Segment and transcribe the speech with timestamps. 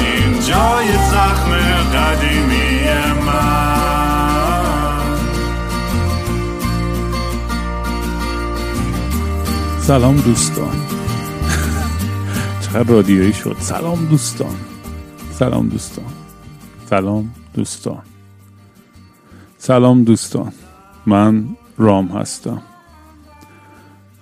[0.00, 1.50] این جای زخم
[1.94, 2.80] قدیمی
[3.26, 3.78] من.
[9.80, 10.76] سلام دوستان.
[12.60, 13.56] چقدر رادیویی شد.
[13.58, 14.56] سلام دوستان.
[15.30, 16.04] سلام دوستان.
[16.90, 18.02] سلام دوستان.
[19.58, 20.52] سلام دوستان.
[21.06, 22.62] من رام هستم.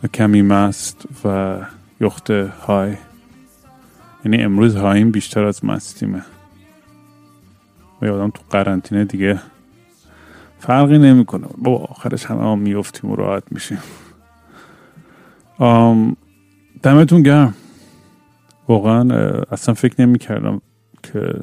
[0.05, 1.57] و کمی مست و
[2.01, 2.97] یخت های.
[4.27, 6.23] یعنی امروز هاییم بیشتر از مستیمه
[8.03, 9.41] و یادم تو قرنطینه دیگه
[10.59, 11.47] فرقی نمی‌کنه.
[11.59, 13.79] با آخرش همه ما میفتیم و راحت میشیم.
[16.83, 17.55] دمتون گرم.
[18.69, 19.11] واقعا
[19.51, 20.61] اصلا فکر نمی کردم
[21.03, 21.41] که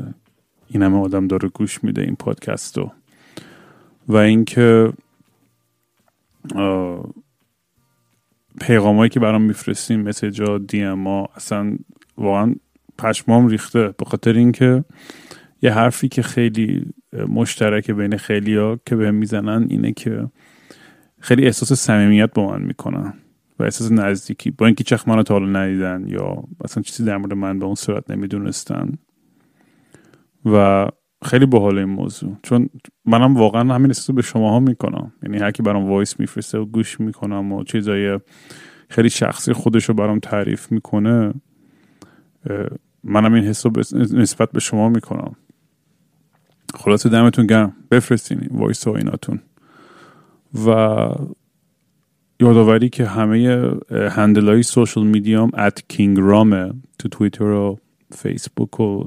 [0.68, 2.92] این همه آدم داره گوش میده این پادکست رو.
[4.08, 4.94] و اینکه
[8.62, 11.78] پیغامایی که برام میفرستین message ا DM ها اصلا
[12.18, 12.56] واقعا
[12.98, 13.88] پشمام ریخته.
[13.88, 14.84] به خاطر اینکه
[15.62, 16.86] یه حرفی که خیلی
[17.28, 20.30] مشترک بین خیلی ها که بهم می‌زنن اینه که
[21.20, 23.14] خیلی احساس صمیمیت با من می‌کنن
[23.60, 24.52] و احساس نزدیکی.
[24.52, 27.76] با اینکه چخ منو تا حالا ندیدن یا اصلا چیزی در مورد من به اون
[27.76, 28.92] صورت نمی‌دونستن.
[30.46, 30.88] و
[31.26, 32.38] خیلی باحال این موضوع.
[32.44, 32.70] چون
[33.06, 35.14] منم واقعا همین احساس به شما ها می‌کنم.
[35.24, 38.20] یعنی هر کی برام voice میفرسته و گوش می‌کنم و چیزای
[38.90, 41.34] خیلی شخصی خودش رو برام تعریف می‌کنه
[43.04, 45.36] منم این حساب نسبت به شما می‌کنم.
[46.76, 47.76] خلاصه دمتون گرم.
[47.92, 49.40] بفرستین voice ها ایناتون.
[50.66, 50.70] و
[52.40, 57.80] یادآوری که همه handle های social media م at کینگ رامه تو تویتر و
[58.12, 59.06] فیسبوک و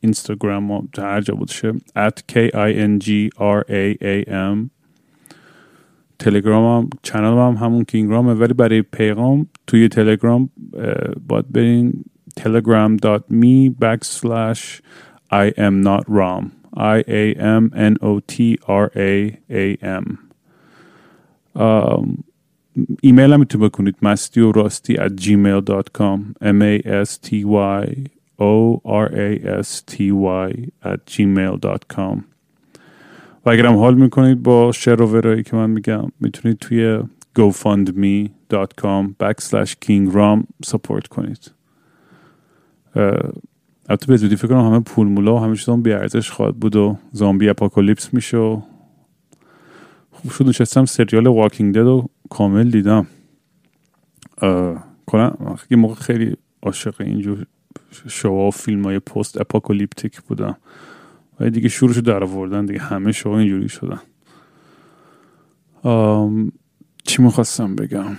[0.00, 4.58] اینستاگرام و هر جا بودشه at K-I-N-G-R-A-A-M
[6.22, 10.50] تلگرام هم چنل هم همون کینگرامه ولی برای پیغام توی تلگرام
[11.28, 12.04] باید برین
[12.40, 14.62] telegram.me backslash
[15.44, 16.44] I am not ram
[16.74, 17.24] I A
[17.60, 18.34] M N O T
[18.84, 19.12] R A
[19.50, 19.66] A
[20.02, 20.18] M.
[23.02, 23.96] ایمیل هم می‌تونید بکنید.
[24.02, 28.06] مستی و راستی at gmail.com m a s t y
[28.38, 32.31] o r a s t y at gmail.com
[33.44, 37.00] و اگرم حال می‌کنید با شعر و ورایی که من میگم می‌تونید توی
[37.38, 41.52] gofundme.com backslash kingraam support کنید.
[43.88, 46.96] البته به زودی فکر کنم همه پول مولا و همه چیزا بی‌ارزش خواهد بود و
[47.12, 48.60] زامبی apocalypse میشه و
[50.10, 53.06] خوب شد نشستم سریال Walking Dead و کامل دیدم.
[55.06, 57.46] کنم یه موقع خیلی عاشق اینجور
[58.08, 60.56] شوا و فیلم های post apocalyptic بودم.
[61.40, 64.00] و دیگه شروعشو در آوردن دیگه همه شوا اینجوری شدن.
[67.04, 68.16] چی می‌خواستم بگم؟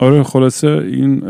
[0.00, 1.20] آره خلاصه این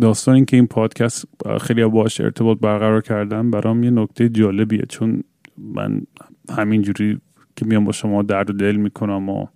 [0.00, 1.24] داستان این که این پادکست
[1.60, 5.22] خیلی باش ارتباط برقرار کردم برام یه نکته جالبیه چون
[5.58, 6.02] من
[6.50, 7.18] همینجوری
[7.56, 9.46] که میام با شما درد و دل می‌کنم و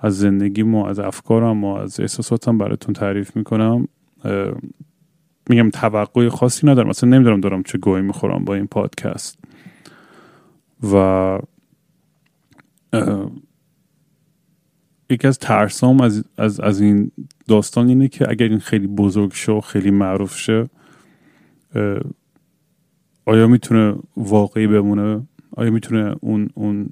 [0.00, 3.88] از زندگیم و از افکارم و از احساساتم براتون تعریف می‌کنم
[5.48, 6.88] میگم توقع خاصی ندارم.
[6.88, 9.38] اصلا نمیدارم دارم چه گویی می‌خورم با این پادکست.
[10.92, 11.38] و
[15.10, 17.10] یکی از ترسام از, از, از این
[17.48, 20.66] داستان اینه که اگر این خیلی بزرگ شه خیلی معروف شه
[23.24, 25.22] آیا می‌تونه واقعی بمونه؟
[25.56, 26.88] آیا می‌تونه اون اون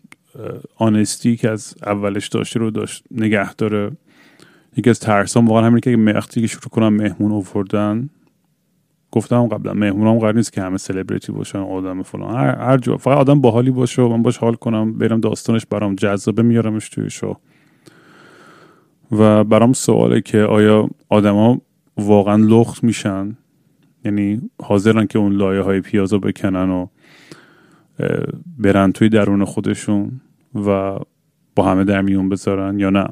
[0.77, 3.91] آنستی که از اولش داشته رو داشت نگه داره؟
[4.77, 8.11] یکی از ترسام واقعا همین که وقتی که شروع کنم مهمون آوردن
[9.15, 12.37] گفتم قبلا مهمون هم قرار نیست که همه سلبریتی باشن آدم فلان.
[12.37, 15.95] هر, هر جا فقط آدم باحالی باشه و من باش حال کنم برم داستانش برام
[15.95, 17.37] جذابه میارمش توی شو.
[19.13, 21.61] و برام سواله که آیا آدما
[21.97, 23.37] واقعا لخت میشن؟
[24.05, 26.87] یعنی حاضرن که اون لایه های پیازو بکنن و
[28.59, 30.21] برن توی درون خودشون
[30.55, 30.99] و
[31.57, 33.07] با همه در میون بذارن یا نه؟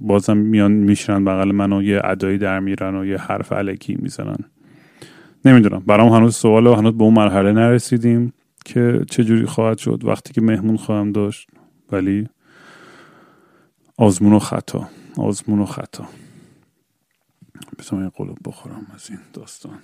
[0.00, 4.44] بازم میان میشنن بغل من و یه ادایی در میرن و یه حرف علکی می‌زنن.
[5.44, 5.80] نمی‌دونم.
[5.80, 8.32] برام هنوز سوال و هنوز به اون مرحله نرسیدیم
[8.64, 10.04] که چه جوری خواهد شد.
[10.04, 11.50] وقتی که مهمون خواهم داشت
[11.92, 12.28] ولی
[13.96, 14.88] آزمون و خطا.
[15.16, 16.08] آزمون و خطا.
[17.78, 19.78] بسام این قلوب بخورم از این داستان.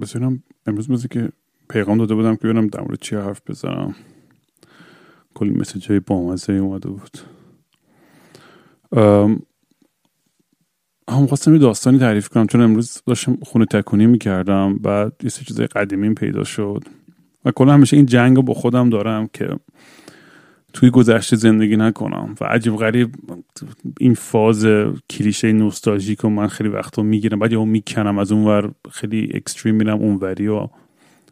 [0.00, 1.32] بسیارم امروز مثل که
[1.70, 3.94] پیغام داده بودم که ببینم در مورد چی حرف بزنم.
[5.40, 7.18] کلی مسیج های بامزه اومده بود.
[11.10, 15.44] هم خواستم یه داستانی تعریف کنم چون امروز داشتم خونه تکونی می‌کردم بعد یه سه
[15.44, 16.84] چیزای قدیمی پیدا شد.
[17.44, 19.48] و کلا همیشه این جنگ رو با خودم دارم که
[20.72, 22.34] توی گذشته زندگی نکنم.
[22.40, 23.14] و عجیب غریب
[24.00, 24.66] این فاز
[25.10, 29.98] کلیشه نوستالژیک رو من خیلی وقتا می‌گیرم بعد یهو می‌کنم از اونور خیلی اکستریم میرم
[29.98, 30.68] اونوری و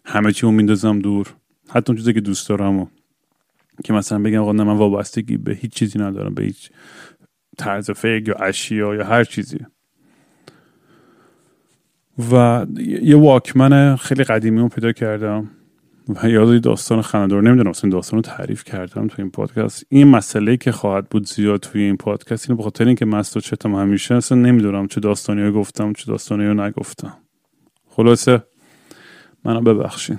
[0.05, 1.35] همه چی رو میندازم دور.
[1.69, 2.87] حتی اون چیزی که دوست دارم و
[3.85, 6.71] که مثلا بگم آقا من وابستگی به هیچ چیزی ندارم به هیچ
[7.59, 9.59] طرز فکر یا اشیا یا هر چیزی.
[12.33, 12.67] و
[13.03, 15.51] یه واکمن خیلی قدیمی رو پیدا کردم
[16.09, 19.85] و یاد داستان خنددار نمی‌دونم اصلا داستان رو تعریف کردم تو این پادکست.
[19.89, 23.75] این مسئله که خواهد بود زیاد توی این پادکست اینه بخاطر اینکه مست و چتم
[23.75, 27.17] همیشه اصلا نمی‌دونم چه داستانی رو گفتم چه داستانی رو نگفتم.
[27.89, 28.43] خلاصه
[29.45, 30.19] منو ببخشین.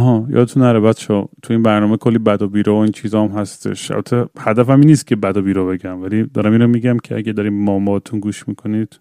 [0.00, 3.38] آها یادتون نره بچه تو این برنامه کلی بد و بیراه و این چیزا هم
[3.38, 3.90] هستش.
[3.90, 7.32] البته هدفم این نیست که بد و بیراه بگم ولی دارم اینو میگم که اگه
[7.32, 9.00] دارین با ماماناتون گوش می‌کنید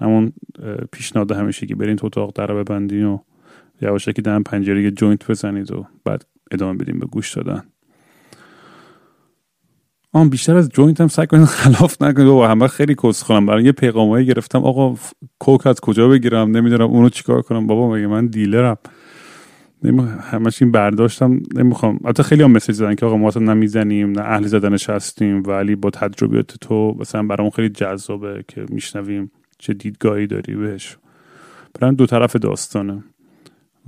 [0.00, 0.32] همون
[0.92, 3.18] پیشنهاد همیشه که برین تو اتاق در ببندین و
[3.98, 7.62] که دم پنجره یه joint بزنید و بعد ادامه بدیم به گوش دادن.
[10.12, 13.64] آن بیشتر از joint هم سعی کنید خلاف نکنید و همه خیلی کس خورم برای
[13.64, 14.64] یه پیغامایی گرفتم.
[14.64, 14.94] آقا
[15.38, 18.76] کوک از کجا بگیرم؟ نمی‌دونم اونو چیکار کنم؟ بابا مگه من دیلرم؟
[20.20, 21.98] همش این برداشتم نمی‌خوام.
[22.04, 25.76] البته خیلی هم مسیج زدن که آقا ما اصلا نمی‌زنیم نه اهل زدنش هستیم ولی
[25.76, 30.96] با تجربیات تو مثلا برامون خیلی جذابه که میشنویم چه دیدگاهی داری بهش.
[31.74, 33.04] برای دو طرف داستانه.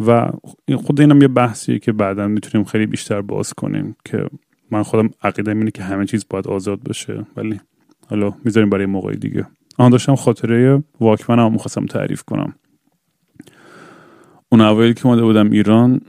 [0.06, 0.30] و
[0.76, 4.26] خود اینم یه بحثیه که بعدا می‌تونیم خیلی بیشتر باز کنیم که
[4.70, 7.26] من خودم عقیده اینه که همه چیز باید آزاد بشه.
[7.36, 7.60] ولی
[8.10, 9.46] حالا می‌ذاریم برای موقع دیگه.
[9.78, 12.54] آن داشتم خاطره واکمن هم می‌خواستم تعریف کنم.
[14.52, 16.00] اون اولی که اومده بودم ایران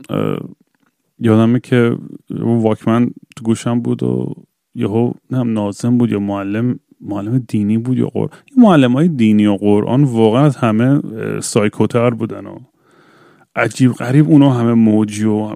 [1.19, 1.97] یادمه که
[2.39, 4.33] واکمن تو گوشم بود و
[4.75, 9.45] یهو هم نازم بود یا معلم معلم دینی بود یا قرآن این معلم های دینی
[9.45, 11.01] و قرآن واقعا از همه
[11.39, 12.55] سایکوتر بودن و
[13.55, 15.55] عجیب غریب اونا همه موجی و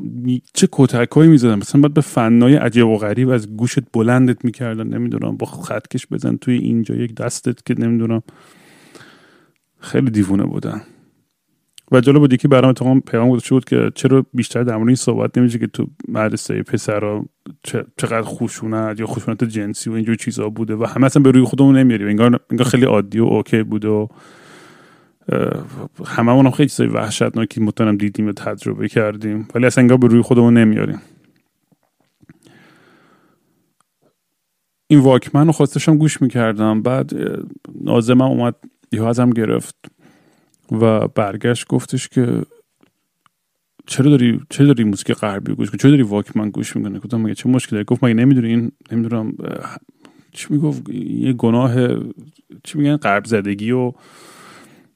[0.53, 1.55] چه کتکایی می‌زدن.
[1.55, 6.35] مثلا باید به فنای عجیب و غریب از گوشت بلندت می‌کردن نمی‌دونم با خطکش بزن
[6.35, 8.21] توی اینجا یک دستت که نمی‌دونم.
[9.79, 10.81] خیلی دیوونه بودن.
[11.91, 14.95] و جالب بود یکی برام تمام پیغام گذاشته بود که چرا بیشتر در مورد این
[14.95, 17.25] صحبت نمیشه که تو مدرسه پسرا
[17.97, 21.77] چقدر خشونت یا خشونت جنسی و اینجور چیزا بوده و همه اصلا به روی خودمون
[21.77, 22.07] نمیاریم.
[22.07, 24.07] انگار انگار خیلی عادی و اوکی بوده و
[26.05, 29.47] همه هم خیلی چیزای وحشتناکی مطمئنم دیدیم و تجربه کردیم.
[29.55, 31.01] ولی اصلا انگار به روی خودمون نمیاریم.
[34.89, 36.81] این واکمن رو خواستشم گوش می‌کردم.
[36.81, 37.11] بعد
[37.81, 38.55] نازمم اومد
[38.91, 39.75] یه ازم گرفت.
[40.71, 42.41] و برگشت گفتش که
[43.85, 47.49] چرا داری چه داری موسیقی غربی گوش چرا داری واکمن گوش می‌کنی؟ گفتم مگه چه
[47.49, 49.33] مشکلی؟ گفت مگه نمی‌دونی این نمی‌دونم
[50.31, 51.75] چی می‌گفت؟ یه گناه
[52.63, 53.93] چی میگن؟ غرب زدگی و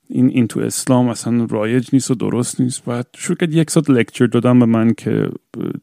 [0.09, 2.85] این این تو اسلام اصلا رایج نیست و درست نیست.
[2.85, 5.29] بعد شروع کرد یک ساعت لکچر دادم به من که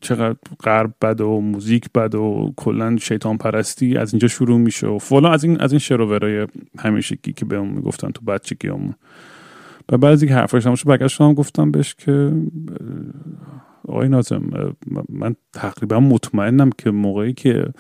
[0.01, 4.99] چقدر غرب بد و موزیک بد و کلا شیطان پرستی از اینجا شروع میشه و
[4.99, 5.33] فلان.
[5.33, 6.47] از این از این شروورای
[6.79, 8.95] همیشگی که بهمون می‌گفتن تو بچگیامون
[9.93, 12.33] و بعضی که حرفش هم برگشتم گفتم بهش که
[13.89, 14.75] آقای نازم
[15.09, 17.73] من تقریبا مطمئنم که موقعی که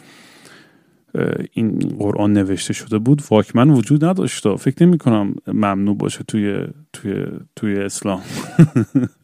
[1.53, 7.27] این قرآن نوشته شده بود واکمن وجود نداشته فکر نمی کنم ممنوع باشه توی توی
[7.57, 8.23] توی اسلام.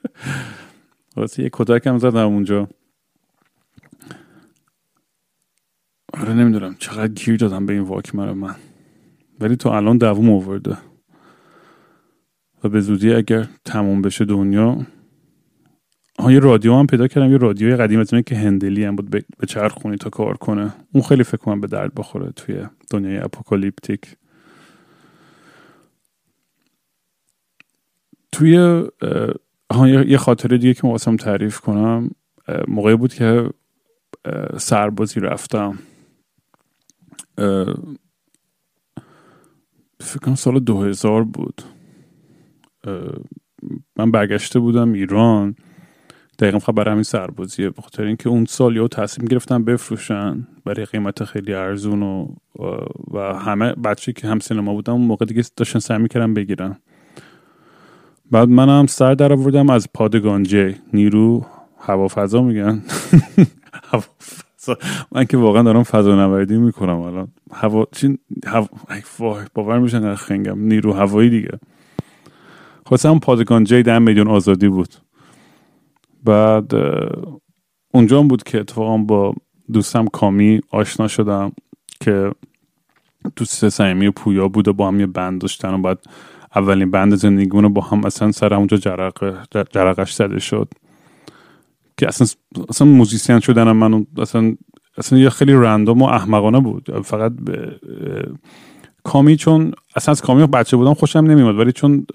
[1.17, 2.69] واسه یه کتک هم زدم اونجا.
[6.13, 8.55] آره نمی‌دونم چقدر گیر دادم به این واکمن من.
[9.41, 10.77] ولی تو الان دوم آورده.
[12.65, 14.87] و به زودی اگر تموم بشه دنیا
[16.19, 19.47] ها یه رادیو هم پیدا کردم یه رادیوی قدیم از که هندلی هم بود به
[19.49, 20.75] چرخونی تا کار کنه.
[20.93, 24.17] اون خیلی فکر کنم به درد بخوره توی دنیای apocalyptic.
[28.33, 28.85] توی
[29.73, 32.11] ها یه خاطره دیگه که مواسم تعریف کنم
[32.69, 33.51] موقعی بود که
[34.59, 35.79] سربازی رفتم.
[40.01, 41.63] فکر کنم سال 2000 بود.
[43.97, 45.57] من برگشته بودم ایران.
[46.39, 50.87] دقیقا فقط برای همین سربازیه به خاطر اینکه اون سال یا تصمیم گرفتن بفروشن برای
[50.87, 52.29] قیمت خیلی ارزون و
[53.11, 56.77] و همه بچه که هم سینما بودن اون موقع دیگه داشتن سعی می‌کردن بگیرن.
[58.31, 60.75] بعد منم سر در آوردم از پادگانجه.
[60.93, 61.47] نیرو
[61.79, 62.83] هوافضا میگن.
[65.13, 67.29] من که واقعا دارم فضا نوردی می‌کنم الان.
[67.53, 68.69] هوا چین هوا
[69.55, 70.59] باور میشن خنگم.
[70.59, 71.59] نیرو هوایی دیگه.
[72.87, 74.95] خواستم پادگان جی ده میلیون آزادی بود.
[76.25, 76.73] بعد
[77.95, 79.35] اونجا بود که اتفاقا با
[79.73, 81.53] دوستم کامی آشنا شدم
[82.01, 82.33] که
[83.37, 85.99] دوست سعیمی پویا بود و با هم یه بند داشتن و بعد
[86.57, 90.69] اولین بند زندگیمون رو با هم اصلا سر اونجا جرق جرقش زده شد.
[91.97, 92.27] که اصلا
[92.69, 94.57] اصلا موزیسین شدن من اصلا
[94.99, 97.01] اصلا یه خیلی رندوم و احمقانه بود.
[97.05, 97.81] فقط به
[99.05, 102.07] کامی چون اصلا از کامی بچه بودم خوشم نمیومد ولی چون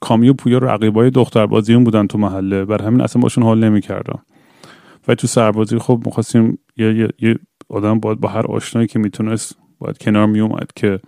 [0.00, 4.22] کامی و پویا رقیبای دختر بازی بودن تو محله بر همین اصلا باشون حال نمی‌کردم.
[5.08, 7.38] و تو سربازی خب می‌خواستیم یه, یه،, یه
[7.68, 11.00] آدم باید با هر آشنایی که می‌تونست باید کنار میومد که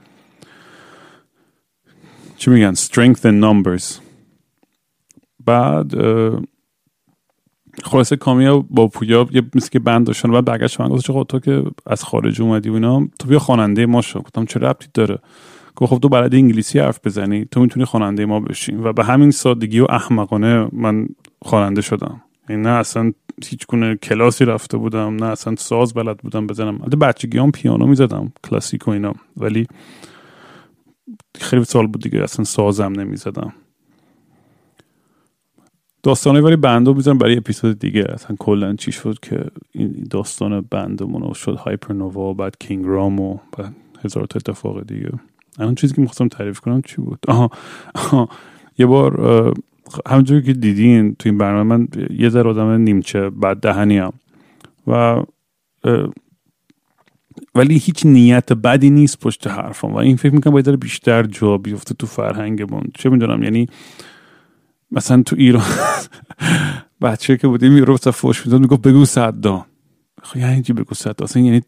[2.36, 3.84] چی میگن؟ Strength in numbers.
[5.46, 5.94] بعد
[7.82, 11.62] خلاصه کامیا با پویا یه مثل که بند داشتن و برگشت من گفت تو که
[11.86, 14.20] از خارج اومدی و اینا تو بیا خواننده ما شو.
[14.20, 15.18] گفتم چه ربطی داره؟
[15.76, 18.74] گفت خب تو بلد انگلیسی حرف بزنی تو می‌تونی خواننده ما بشی.
[18.74, 21.08] و به همین سادگی و احمقانه من
[21.42, 22.22] خواننده شدم.
[22.48, 23.12] یعنی نه اصلا
[23.44, 26.74] هیچ گونه کلاسی رفته بودم نه اصلا ساز بلد بودم بزنم.
[26.80, 29.12] البته بچگی هم پیانو می‌زدم کلاسیک و اینا.
[29.36, 29.66] ولی
[31.40, 33.52] خیلی سال بود دیگه اصلا سازم نمی‌زدم.
[36.04, 38.04] داستانه ولی بندو می‌ذارم برای اپیزود دیگه.
[38.08, 43.38] اصلا کلا چی شد که این داستان بندمون شد هایپرنووا و بعد کینگ رام و
[43.58, 45.10] بعد هزار تا اتفاق دیگه.
[45.58, 47.50] الان چیزی که می‌خواستم تعریف کنم چی بود؟ آها,
[47.94, 48.28] آها.
[48.78, 49.54] یه بار
[50.06, 54.12] همونجوری که دیدین تو این برنامه من یه ذره آدم نیمچه بعد دهنی هم
[54.86, 55.22] و
[57.54, 61.94] ولی هیچ نیت بدی نیست پشت حرفم و این فکر می‌کنم باید بیشتر جا بیفته
[61.94, 62.82] تو فرهنگمون.
[62.94, 63.68] چه می‌دونم یعنی
[64.94, 65.64] مثلا تو ایران
[67.02, 69.66] بچه که بودیم یورو تا فوش می‌داد می‌گفت بگو صدام
[70.22, 71.62] خب یعنی چی بگو صدام اصلا یعنی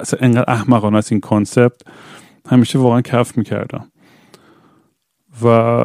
[0.00, 1.82] اصلا انقدر احمقانه است این کانسپت.
[2.48, 3.92] همیشه واقعا کف می‌کردم.
[5.44, 5.82] و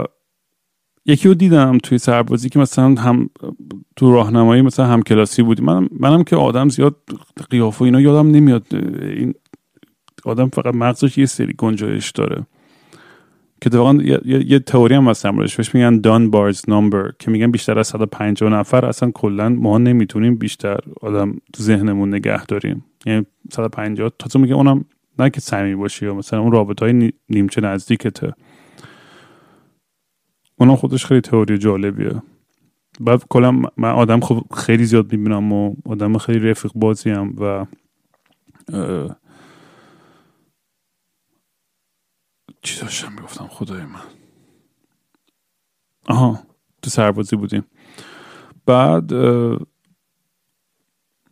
[1.06, 3.30] یکی رو دیدم توی سربازی که مثلا هم
[3.96, 6.96] تو راهنمایی مثلا هم کلاسی من منم که آدم زیاد
[7.50, 8.66] قیافه اینا یادم نمیاد.
[9.02, 9.34] این
[10.26, 12.46] آدم فقط مغزش یه سری گنجایش داره.
[13.62, 17.80] که واقعا یه, یه, تئوری هم هست بهش میگن دان بارز نمبر که میگن بیشتر
[17.80, 22.86] از 150 نفر اصلا کلا ما نمی‌تونیم بیشتر آدم تو ذهنمون نگه داریم.
[23.06, 24.86] یعنی 150 تا تو میگه اونم
[25.20, 28.34] نه که صمیمی باشی یا مثلا اون رابطه های نیمچه نزدیکته.
[30.58, 32.22] اونم خودش خیلی تئوری جالبیه.
[33.00, 37.66] بعد کلا من آدم خب خیلی زیاد می‌بینم و آدم خیلی رفیق بازی هم و
[42.62, 44.02] چی داشتم می‌گفتم؟ خدای من.
[46.08, 46.40] آها
[46.82, 47.64] تو سربازی بودیم.
[48.66, 49.14] بعد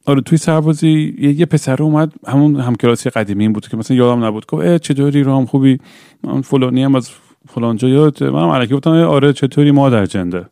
[0.05, 4.45] آره توی سربازی یه, پسر اومد همون همکلاسی قدیمی بود که مثلا یادم نبود.
[4.45, 5.77] گفت چطوری؟ رام خوبی؟
[6.23, 7.09] من فلانی هم از
[7.47, 10.49] فلانجا یاد منم علکی گفتم آره چطوری؟ مادر جنده.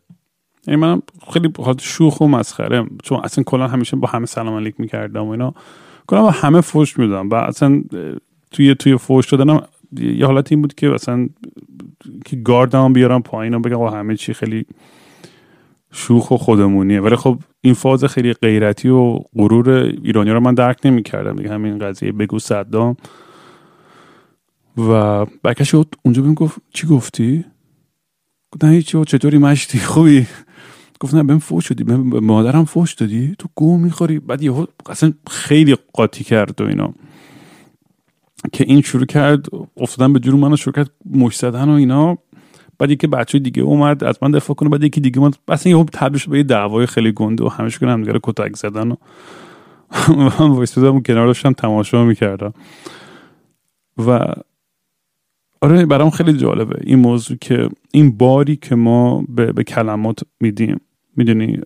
[0.67, 1.01] یعنی منم
[1.33, 2.85] خیلی شوخ و مسخره.
[3.03, 5.53] چون اصلا کلا همیشه با همه سلام علیک می‌کردم و اینا.
[6.07, 7.83] کلا با همه فوش میدم و اصلا
[8.51, 9.67] توی توی فوش دادنم
[9.99, 11.29] یه حالت این بود که مثلا
[12.25, 14.65] که گاردم بیارم پایین و بگم همه چی خیلی
[15.91, 17.01] شوخ و خودمونیه.
[17.01, 19.69] ولی خب این فاز خیلی غیرتی و غرور
[20.03, 21.35] ایرانی رو من درک نمی‌کردم.
[21.35, 22.95] دیگه همین قضیه بگو صدام.
[24.77, 27.45] و برکش اونجا بهم گفت چی گفتی؟
[28.51, 30.27] گفتم هیچی چطوری مشتی؟ خوبی؟
[30.99, 35.13] گفت نه بهم فوش شدی به مادرم فوش دادی؟ تو گو می‌خوری؟ بعد یهو اصلا
[35.29, 36.93] خیلی قاطی کرد و اینا.
[38.53, 39.45] که این شروع کرد
[39.77, 42.17] افتادن به جور منو شروع کرد مشت و اینا.
[42.79, 45.35] بعد یکی بچه دیگه اومد از من دفاع کنه بعد یکی دیگه اومد.
[45.47, 48.95] بس این تبدیل به یه دعوای خیلی گنده و همش کنه همدیگه کتک زدن و
[50.39, 52.53] من وایسادم کنار داشتم تماشا می‌کردم.
[54.07, 54.19] و
[55.61, 60.81] آره برام خیلی جالبه این موضوع که این باری که ما به, به کلمات میدیم.
[61.15, 61.59] می‌دونی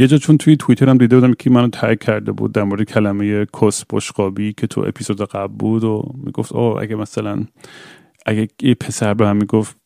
[0.00, 2.82] یه جا چون توی توییتر هم دیده بودم که منو تایید کرده بود در مورد
[2.82, 7.44] کلمه کس بشقابی که تو اپیزود قبل بود و می‌گفت او اگه مثلا
[8.26, 9.76] اگه یه پسر به هم می‌گفت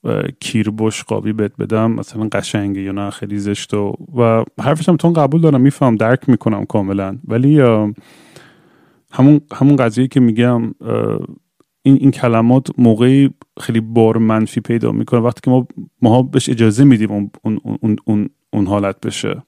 [0.40, 5.12] کیر بشقابی بهت بدم مثلا قشنگه یا نه خیلی زشت و و حرفش هم تون
[5.12, 7.18] قبول دارم میفهم درک می‌کنم کاملا.
[7.28, 7.60] ولی
[9.12, 10.62] همون همون قضیه که میگم
[11.82, 13.30] این, این کلمات موقعی
[13.60, 15.66] خیلی بار منفی پیدا می‌کنه وقتی که ما
[16.02, 19.42] ما بهش اجازه میدیم اون, اون, اون, اون حالت بشه.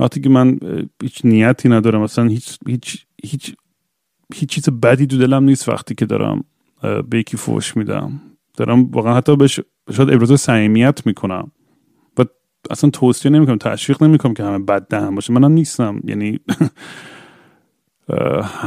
[0.00, 0.58] وقتی که من
[1.02, 3.54] هیچ نیتی ندارم مثلا هیچ هیچ هیچ
[4.34, 6.44] هیچ چیز بدی تو دلم نیست وقتی که دارم
[7.10, 8.20] به یکی فوش میدم.
[8.56, 9.60] دارم واقعا حتی بهش
[9.92, 11.50] شاید ابراز صمیمیت می‌کنم.
[12.18, 12.24] و
[12.70, 15.32] اصلا توصیه نمی‌کنم تشویق نمی‌کنم که همه بد دهم باشه.
[15.32, 16.00] منم نیستم.
[16.04, 16.38] یعنی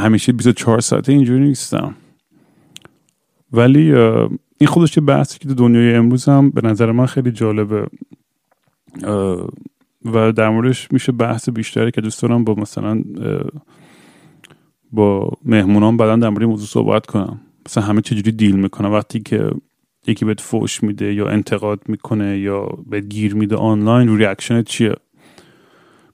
[0.03, 1.95] همیشه 24 ساعته اینجوری نیستم.
[3.51, 3.93] ولی
[4.57, 7.87] این خودش یه بحثی که تو دنیای امروز هم به نظر من خیلی جالبه.
[10.05, 13.03] و در موردش میشه بحث بیشتری که دوست دارم با مثلا
[14.91, 17.41] با مهمونان بعدا در مورد موضوع صحبت کنم.
[17.65, 19.51] مثلا همه چجوری deal می‌کنن؟ وقتی که
[20.07, 24.93] یکی بهت فوش میده یا انتقاد می‌کنه یا بهت گیر میده آنلاین reaction چیه؟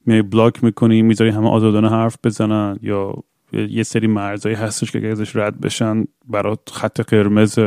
[0.05, 3.13] میای block می‌کنی می‌ذاری همه آزادانه حرف بزنن یا
[3.53, 7.59] یه سری مرزایی هستش که ازش رد بشن برات خط قرمز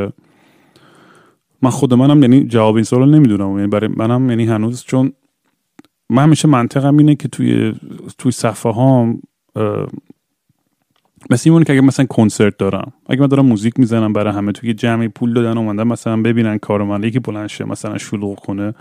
[1.62, 3.56] من خود منم یعنی جواب این سوال نمی‌دونم.
[3.56, 5.12] یعنی برای منم یعنی هنوز چون
[6.10, 7.74] من همیشه منطقم اینه که توی
[8.18, 9.22] توی صفحه هام
[11.30, 14.74] مثل این که اگه مثلا کنسرت دارم اگه من دارم موزیک می‌زنم برای همه توی
[14.74, 18.74] جمعی پول دادن اومدن مثلا ببینن کار من یکی بلند شه مثلا شلوغ کنه.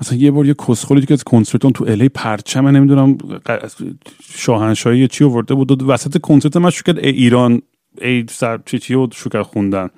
[0.00, 3.18] مثلا یه بار یه کسخولی که از کنسرتون تو الی پرچم نمی‌دونم
[4.22, 7.62] شاهنشاهی چی آورده بود وسط کنسرت من شکر ای ایران
[8.00, 9.88] ای سر چی چی و شکر خوندن.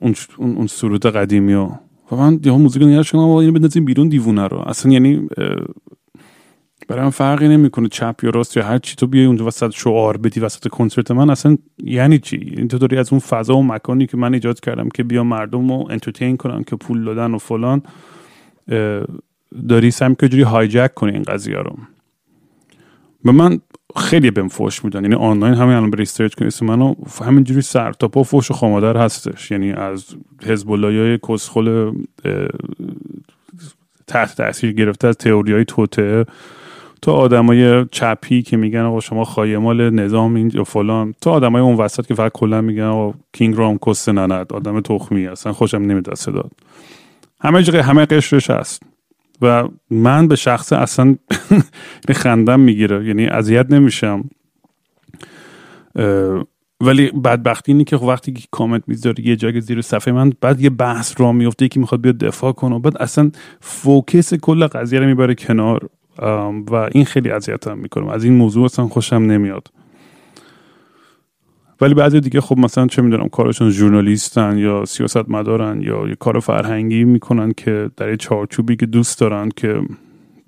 [0.00, 1.70] اون اون سرود قدیمی و
[2.12, 4.58] و من دیگه موزیک نگرش کنم اینو بندازیم بیرون دیوونه رو.
[4.58, 5.28] اصلا یعنی
[6.88, 8.96] برای من فرقی نمی‌کنه چپ یا راست یا هر چی.
[8.96, 12.96] تو بیای اونجا وسط شعار بدی وسط کنسرت من اصلا یعنی چی؟ این تو داری
[12.96, 16.64] از اون فضا و مکانی که من ایجاد کردم که بیا مردم رو انترتین کنن
[16.64, 17.82] که پول دادن و فلان
[19.68, 21.76] داری سعی که جوری hijack کنی این قضیه رو.
[23.24, 23.58] به من
[23.96, 25.02] خیلی بهم فوش میدن.
[25.02, 28.96] یعنی آنلاین همین الان research کنید اسم منو همینجوری سر تا پا فوش و خامادر
[28.96, 29.50] هستش.
[29.50, 30.04] یعنی از
[30.46, 31.92] حزب های کسخل
[34.06, 36.24] تحت تاثیر گرفته از تئوری های توته
[37.02, 41.14] تا آدمای چپی که میگن آقا شما خایه‌مال نظام اینی یا فلان.
[41.20, 45.26] تا آدمای اون وسط که فقط کلا میگن آقا کینگ رام کس ننت آدم تخمی
[45.26, 46.50] اصلا خوشم نمیاد صدا.
[47.40, 48.82] همه جای همه قشرش هست.
[49.44, 51.16] و من به شخص اصلا
[52.22, 53.06] خندم می‌گیره.
[53.06, 54.30] یعنی اذیت نمیشم.
[56.80, 60.60] ولی بدبختی اینه که خب وقتی که کامنت می‌ذاره یه جای زیر صفحه من بعد
[60.60, 63.30] یه بحث را میفته که می‌خواد بیاد دفاع کنه بعد اصلا
[63.60, 65.88] فوکس کل قضیه رو می‌بره کنار.
[66.70, 69.68] و این خیلی اذیتم می‌کنم از این موضوع اصلا خوشم نمیاد.
[71.84, 76.40] ولی بعضی دیگه خب مثلا چه می‌دونم کارشون ژورنالیستن یا سیاست مدارن یا یه کار
[76.40, 79.82] فرهنگی می‌کنن که در یه چارچوبی که دوست دارن که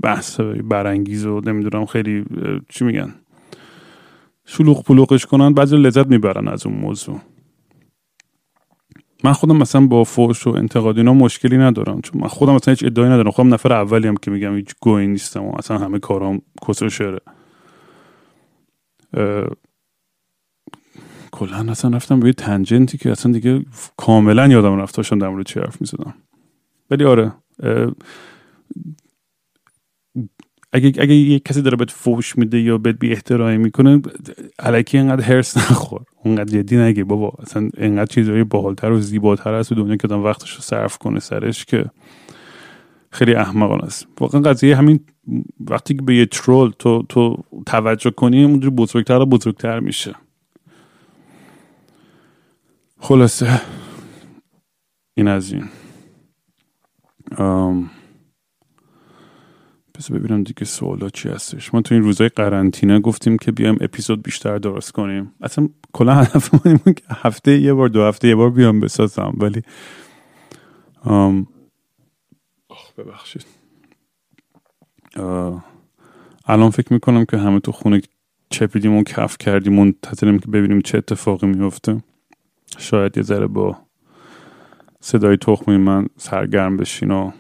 [0.03, 2.25] بحث برانگیز و نمی‌دونم خیلی
[2.68, 3.14] چی میگن؟
[4.44, 7.20] شلوغ پلوغش کنن بعضی لذت می‌برن از اون موضوع.
[9.25, 12.85] من خودم مثلا با فوش و انتقاد اینا مشکلی ندارم چون من خودم مثلا هیچ
[12.85, 13.31] ادعایی ندارم.
[13.31, 16.42] خودم نفر اولی هم که میگم هیچ گوی نیستم و اصلا همه کارام
[16.90, 17.20] شعره.
[21.37, 23.64] کلا اصلا رفتم به تنجنتی که اصلا دیگه
[23.96, 26.14] کاملا یادم رفت داشتم در مورد چی حرف می‌زدم.
[26.90, 27.33] ولی آره
[30.72, 34.03] اگه اگه یه کسی داره بهت فوش میده یا بهت بی احترامی می‌کنه
[34.59, 36.01] الکی اینقدر هرس نخور.
[36.25, 37.33] اونقدر جدی نگی بابا.
[37.38, 41.64] اصلا اینقدر چیزای باحالتر و زیباتر هست تو دنیا که وقتش رو صرف کنه سرش
[41.64, 41.85] که
[43.11, 44.07] خیلی احمقانه است.
[44.20, 45.01] واقعا قضیه همین
[45.61, 50.14] وقتی که به یه ترول تو تو توجه کنی اونجوری بزرگتر و بزرگتر میشه.
[53.06, 53.60] خلاصه.
[55.16, 55.68] این از این.
[59.94, 61.74] پس ببینم دیگه سوالا چی هستش.
[61.74, 65.32] ما تو این روزای قرنطینه گفتیم که بیایم اپیزود بیشتر درست کنیم.
[65.40, 66.50] اصلا کلا هدف
[66.84, 69.62] که هفته یه بار دو هفته یه بار بیام بسازم ولی
[71.02, 71.46] آم...
[72.98, 73.46] ببخشید.
[76.46, 78.00] الان فکر می‌کنم که همه تو خونه
[78.50, 82.02] چپیدیم و کف کردیم منتظریم که ببینیم چه اتفاقی میفته
[82.76, 83.78] شاید یه ذره با
[85.00, 87.30] صدای تخمی من سرگرم بشین و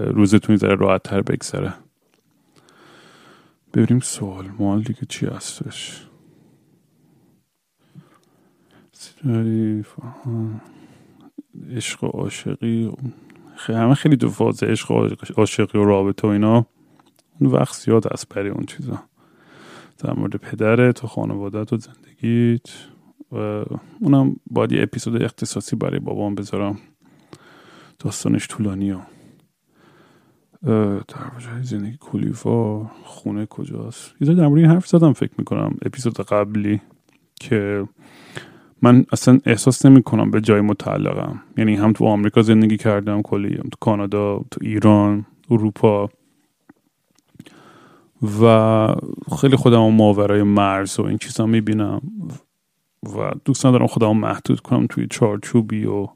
[0.00, 1.74] روزتون ذره راحت تر بگذره.
[3.74, 6.06] ببینیم سوال مال دیگه چی هستش؟
[11.70, 12.92] عشق و عاشقی
[13.66, 16.66] همه خیلی تو فاز عشق و عاشقی و رابطه و اینا.
[17.40, 19.02] اون وقت زیاد از بری اون چیزا.
[19.98, 22.68] در مورد پدرت و خانوادت و زندگیت.
[24.00, 26.78] اونم باید یه اپیزود اختصاصی برای بابام بذارم.
[27.98, 29.02] داستانش طولانی ها
[30.62, 36.80] در زندگی کلیفا خونه کجاست؟ یه در مورد این حرف زدم فکر می‌کنم اپیزود قبلی
[37.40, 37.88] که
[38.82, 41.42] من اصلا احساس نمی کنم به جای متعلقم.
[41.56, 46.10] یعنی هم تو آمریکا زندگی کردم کلی هم تو کانادا تو ایران اروپا.
[48.42, 48.94] و
[49.40, 52.00] خیلی خودم ماورای مرز و این چیزا می‌بینم.
[53.02, 56.08] و دوست ندارم خودم محدود کنم توی چارچوبی و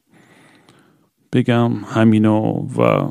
[1.33, 3.11] بگم همینو و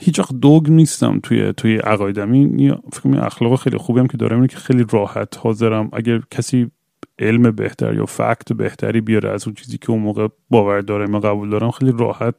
[0.00, 2.32] هیچ وقت دوگ نیستم توی توی عقایدم.
[2.32, 5.88] این فکر اخلاق خیلی خوبی هم که دارم اینه که خیلی راحت حاضرم.
[5.92, 6.70] اگر کسی
[7.18, 11.20] علم بهتر یا فکت بهتری بیاره از اون چیزی که اون موقع باور دارم و
[11.20, 12.34] قبول دارم خیلی راحت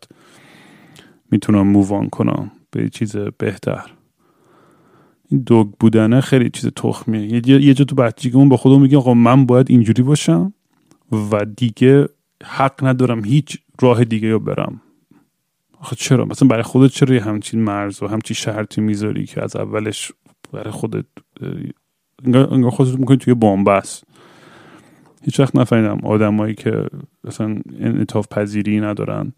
[1.32, 3.98] می‌تونم مووان کنم به چیز بهتر.
[5.32, 7.48] این دوگ بودنه خیلی چیز تخمیه.
[7.48, 10.54] یه جا تو بچگیمون با خودم میگم آقا من باید اینجوری باشم
[11.32, 12.08] و دیگه
[12.44, 14.82] حق ندارم هیچ راه دیگه رو برم.
[15.80, 19.56] آخه چرا؟ مثلا برای خودت چرا یه همچین مرز و همچین شرطی می‌ذاری که از
[19.56, 20.12] اولش
[20.52, 21.06] برای خودت
[22.24, 24.04] انگار خودت می‌کنی توی بامبست
[25.24, 26.86] هیچ وقت نفهمیدم آدمایی که
[27.24, 29.34] مثلا انعطاف پذیری ندارن.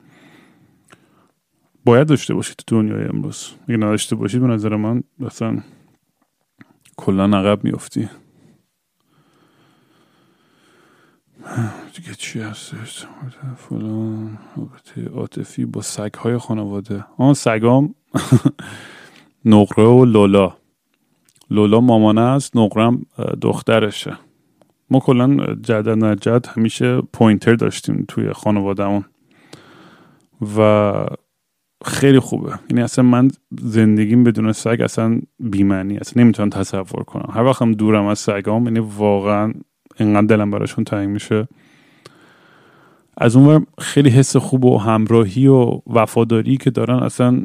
[1.85, 3.51] باید داشته باشید تو دنیای امروز.
[3.67, 5.57] اگه نداشته باشید به نظر من مثلا
[7.01, 8.09] کلا عقب میافتی.
[11.95, 13.05] دیگه چی هستش
[13.57, 14.37] فلان.
[15.15, 17.05] عاطفی با سگ های خانواده.
[17.17, 17.95] آن سگام
[19.45, 20.57] نقره و لولا.
[21.49, 23.05] لولا مامانه است نقرم
[23.41, 24.17] دخترشه.
[24.89, 29.05] ما کلا جد نجد همیشه پوینتر داشتیم توی خانوادهمون.
[30.57, 30.91] و
[31.85, 32.59] خیلی خوبه.
[32.69, 37.33] یعنی اصلا من زندگیم بدون سگ اصلا بیمعنی اصلا نمی‌تونم تصور کنم.
[37.33, 39.53] هر وقت هم دورم از سگام یعنی واقعا
[39.99, 41.47] انقدر دلم براشون تنگ میشه.
[43.17, 47.41] از اون خیلی حس خوب و همراهی و وفاداری که دارن اصلا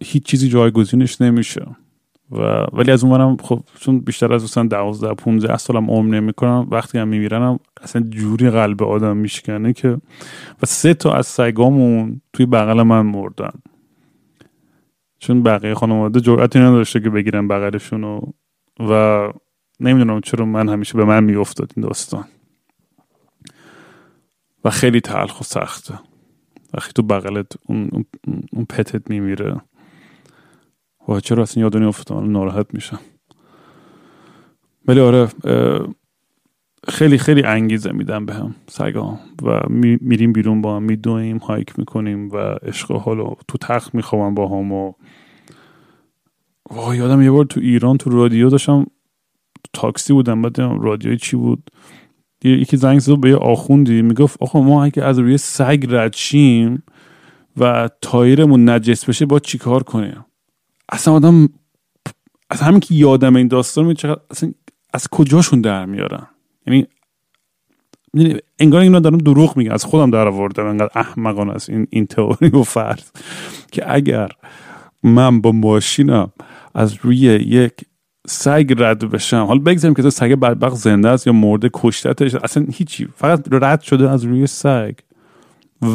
[0.00, 1.66] هیچ چیزی جایگزینش نمیشه.
[2.32, 6.98] و ولی از اونورم خب چون بیشتر از مثلا 12 15 سالم عمر نمی‌کنم وقتی
[6.98, 9.88] هم میمیرنم اصلا جوری قلب آدم میشکنه که
[10.62, 13.52] و سه تا از سگامون توی بغل من مردن.
[15.18, 18.04] چون بقیه خانواده جرأتی نداشته که بگیرن بغلشون
[18.80, 19.32] و
[19.80, 22.24] نمی‌دونم چرا من همیشه به من میافتاد این داستان.
[24.64, 25.94] و خیلی تلخ و سخته.
[26.74, 28.04] وقتی تو بغلت اون,
[28.52, 29.60] اون پتت میمیره.
[31.08, 33.00] و چرا اصلا یاد افتادم ناراحت میشم.
[34.88, 35.28] ولی آره
[36.88, 39.60] خیلی خیلی انگیزه میدم به هم سگام و
[40.00, 44.72] میریم بیرون با هم میدویم هایک می‌کنیم و عشق حالو تو تخت می‌خوام با هم
[44.72, 44.92] و
[46.70, 48.86] وای یادم یه بار تو ایران تو رادیو داشتم
[49.72, 51.70] تاکسی بودم بعد رادیوی چی بود؟
[52.44, 56.82] یکی زنگ زد به یه آخوندی می‌گفت آخه ما اگه از روی سگ رد شیم
[57.56, 60.24] و تایرمون نجس بشه با چیکار کنیم؟
[60.92, 61.48] اصلا آدم
[62.50, 64.52] از همین که یادم این داستان می چقدر اصلا
[64.94, 66.26] از کجاشون در میارن؟
[66.66, 66.86] یعنی
[68.58, 72.48] انگار اینا دارم دروغ میگه از خودم در آوردم انقدر احمقانه است این این تئوری
[72.48, 73.10] و فرض.
[73.72, 74.28] که اگر
[75.02, 76.32] من با ماشینم
[76.74, 77.72] از روی یک
[78.26, 83.08] سگ رد بشم حالا بگذاریم که سگ بدبخت زنده است یا مرده کشتتش اصلا هیچی.
[83.16, 84.94] فقط رد شده از روی سگ.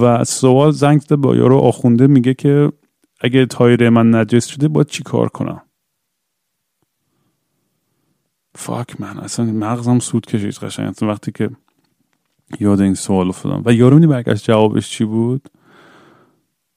[0.01, 2.71] و سوال زنگ زده با یارو آخونده میگه که
[3.19, 5.61] اگه تایر من نجس شده باید چی کار کنم؟
[8.55, 10.93] فاک من اصلا مغزم سود کشید قشنگ.
[11.01, 11.49] وقتی که
[12.59, 13.61] یاد این سوال افتادم.
[13.65, 15.49] و یارو برگشت جوابش چی بود؟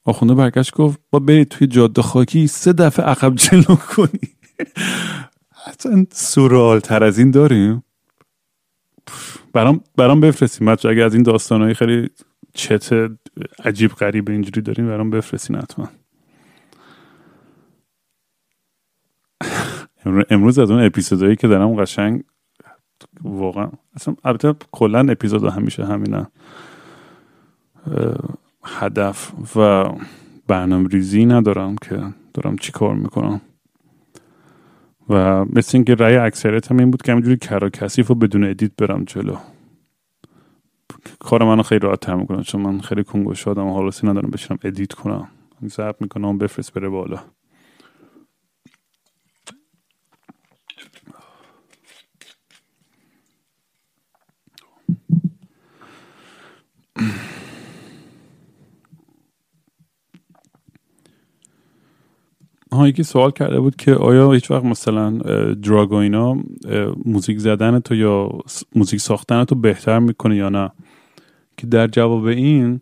[0.05, 4.21] آخونده برگشت گفت با برید توی جاده خاکی سه دفعه عقب جلو کنی.
[5.67, 7.83] اصلا سورال تر از این داریم؟
[9.53, 12.11] برام برام بفرستیم بچه اگه از این داستانهایی خیلی
[12.55, 13.11] چت
[13.65, 15.89] عجیب غریب اینجوری داریم برام بفرستین حتما.
[20.05, 22.23] امروز از اون اپیزودهایی که دارم قشنگ
[23.23, 26.27] واقعا اصلا البته کلا اپیزود همیشه همینه.
[28.65, 29.89] هدف و
[30.47, 32.03] برنامه ریزی ندارم که
[32.35, 33.41] دارم چی کار می‌کنم.
[35.09, 38.73] و مثل اینکه رأی اکثریت هم این بود که همینجوری raw کثیف و بدون edit
[38.79, 39.37] برم جلو.
[41.19, 45.29] کار منو خیلی راحت می‌کنم چون من خیلی کنگوش و حالوسی ندارم بشینم edit کنم.
[45.67, 47.19] ضبط می‌کنم بفرست بره بالا.
[62.73, 65.11] ها یکی سوال کرده بود که آیا هیچ وقت مثلا
[65.55, 66.37] دراگ و اینا
[67.05, 68.31] موزیک زدن تو یا
[68.75, 70.71] موزیک ساختن تو بهتر می‌کنه یا نه؟
[71.57, 72.81] که در جواب این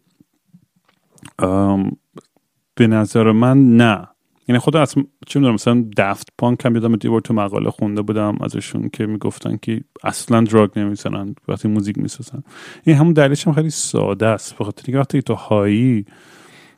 [2.74, 4.08] به نظر من نه.
[4.48, 8.38] یعنی خود اصلا چه می‌دونم مثلا دفت پانک هم یادم دیوار تو مقاله خونده بودم
[8.40, 12.42] ازشون که می‌گفتن که اصلا دراگ نمی‌زنن وقتی موزیک می‌سازن.
[12.84, 16.04] این همون دلیلش هم خیلی ساده است بخاطر اینکه وقتی تو هایی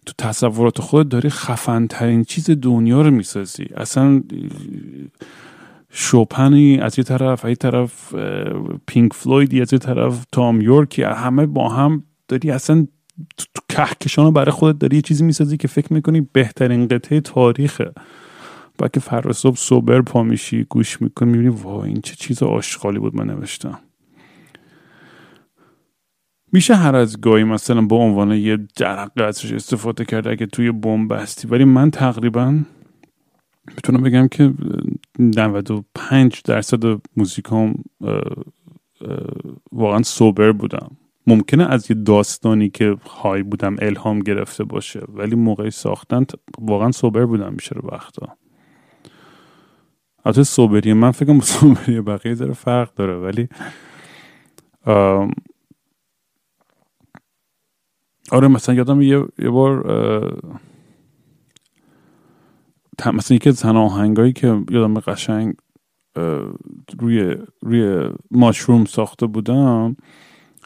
[0.06, 3.66] تو تصورات خود داری خفن ترین چیز دنیا رو می‌سازی.
[3.76, 4.22] اصلا
[5.92, 8.14] شوپنی از یه طرف از یه طرف
[8.86, 12.86] پینک فلویدی از یه طرف تام یورکی همه با هم داری اصلا
[13.68, 17.92] کهکشان رو برای خودت داری یه چیزی می‌سازی که فکر می‌کنی بهترین قطعه تاریخه.
[18.80, 23.16] و که فردا سوبر پا میشی گوش می‌کنی می‌بینی وای این چه چیز آشغالی بود
[23.16, 23.78] من نوشتم.
[26.52, 31.14] میشه هر از گاهی مثلا به عنوان یه جرقه ازش استفاده کرده اگه توی بمب
[31.14, 31.48] بستی.
[31.48, 32.58] ولی من تقریبا
[33.76, 34.54] می‌تونم بگم که
[35.18, 37.74] 95 درصد موزیکام
[39.72, 40.96] واقعا سوبر بودم.
[41.30, 46.26] ممکنه از یه داستانی که های بودم الهام گرفته باشه ولی موقع ساختن
[46.58, 48.36] واقعا سوبر بودم بیشتر وقتا.
[50.24, 53.48] البته سوبری من فکر کنم سوبری بقیه ذره فرق داره ولی
[58.32, 59.86] آره مثلا یادم یه, یه بار
[63.06, 65.54] مثلا یکی از آهنگایی که یادم قشنگ
[66.98, 69.96] روی روی ماشروم ساخته بودم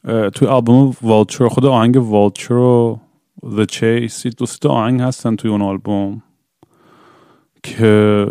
[0.04, 3.00] توی آلبوم والچر خود آهنگ والچر و
[3.42, 6.22] The Chase دو تا آهنگ هستن توی اون آلبوم
[7.62, 8.26] که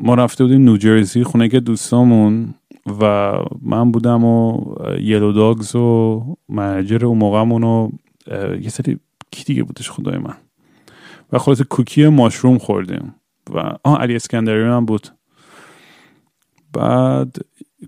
[0.00, 2.54] ما رفته بودیم نوجرسی خونه که دوستامون
[3.00, 4.64] و من بودم و
[5.00, 7.90] یلو داگز و منجر اون موقعمون و
[8.60, 8.98] یه سری
[9.30, 10.34] کی دیگه بودش خدای من.
[11.32, 13.14] و خلاص کوکی ماشروم خوردیم
[13.54, 15.08] و آه علی اسکندری هم بود.
[16.72, 17.36] بعد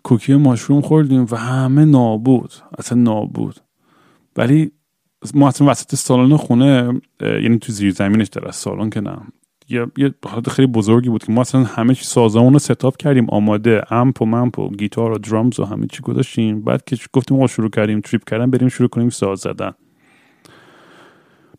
[0.02, 3.56] کوکی ماشروم خوردیم و همه نابود اصلا نابود.
[4.36, 4.72] ولی
[5.34, 9.16] ما اصلا وسط سالن خونه یعنی تو زیر زمینش در سالن که نه.
[9.68, 13.30] یه یه حالت خیلی بزرگی بود که ما اصلا همه چی سازمون رو ستاپ کردیم.
[13.30, 16.62] آماده امپ و ممپ و گیتار و درامز و همه چی گذاشتیم.
[16.62, 19.72] بعد که گفتیم ما شروع کردیم تریپ کردن بریم شروع کنیم ساز زدن.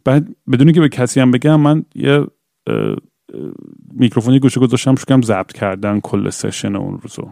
[0.03, 2.25] بعد بدونی که به کسی هم بگم من یه
[3.93, 7.29] میکروفونی گوشه گذاشتم شروع ضبط کردن کل سشن اون روزو.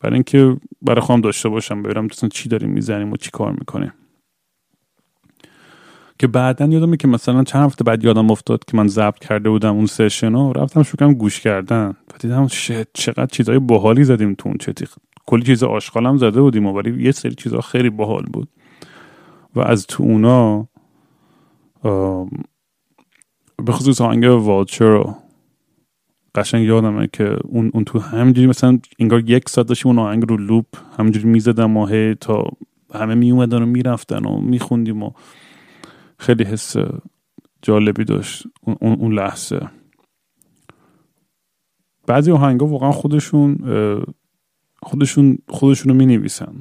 [0.00, 3.92] برای اینکه برای خواهم داشته باشم ببینم دوستان چی داریم می‌زنیم و چی کار می‌کنیم.
[6.18, 9.74] که بعدا یادمه که مثلا چند هفته بعد یادم افتاد که من ضبط کرده بودم
[9.74, 11.88] اون سشن رو رفتم شروع گوش کردن.
[11.88, 12.46] و دیدم
[12.94, 14.86] چقدر چیزای باحالی زدیم تو اون چتی.
[15.26, 18.48] کلی چیز آشغالم زده بودیم ولی یه سری چیزا خیلی باحال بود.
[19.54, 20.68] و از تو اونا
[23.64, 25.14] به خصوص آهنگ والچر
[26.38, 30.36] قشنگ یادمه که اون, اون تو همینجوری مثلا انگار یک ساعت داشتیم اون آهنگ رو
[30.36, 30.66] لوپ
[30.98, 32.50] همینجوری می‌زدم و هی تا
[32.94, 35.10] همه میومدن و می‌رفتن و میخوندیم و
[36.18, 36.76] خیلی حس
[37.62, 39.68] جالبی داشت اون, اون لحظه.
[42.06, 43.58] بعضی آهنگا واقعا خودشون
[44.82, 46.54] خودشون خودشون رو می نویسن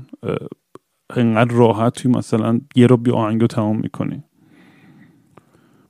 [1.09, 4.23] انقدر راحت توی مثلا یه رو بی آهنگ رو تمام می‌کنی.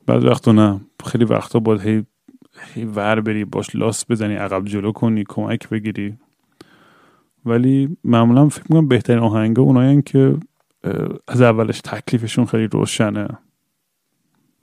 [0.05, 0.81] بعد وقتا نه.
[1.05, 2.05] خیلی وقتا باید هی
[2.95, 6.17] ور بری باش لاس بزنی عقب جلو کنی کمک بگیری.
[7.45, 10.37] ولی معمولا فکر می‌کنم بهترین آهنگا اونایی که
[11.27, 13.27] از اولش تکلیفشون خیلی روشنه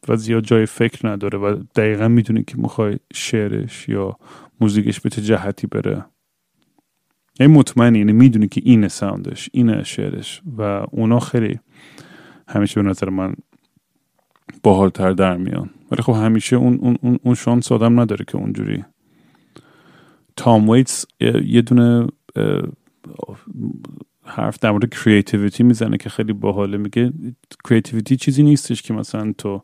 [0.08, 4.16] و زیاد جای فکر نداره و دقیقا می‌دونی که می‌خوای شعرش یا
[4.60, 6.04] موزیکش به چه جهتی بره.
[7.40, 11.60] یعنی مطمئنی یعنی می‌دونی که اینه sound ش اینه شعرش و اونا خیلی
[12.48, 13.34] همیشه به نظر من
[14.62, 15.70] باحالتر در میان.
[15.94, 18.84] ولی خب همیشه اون, اون, اون, شانس آدم نداره که اونجوری.
[20.36, 21.04] تام ویتس
[21.44, 22.06] یه دونه
[24.24, 26.76] حرف در مورد creativity می‌زنه که خیلی باحاله.
[26.76, 27.12] میگه
[27.68, 29.62] creativity چیزی نیستش که مثلا تو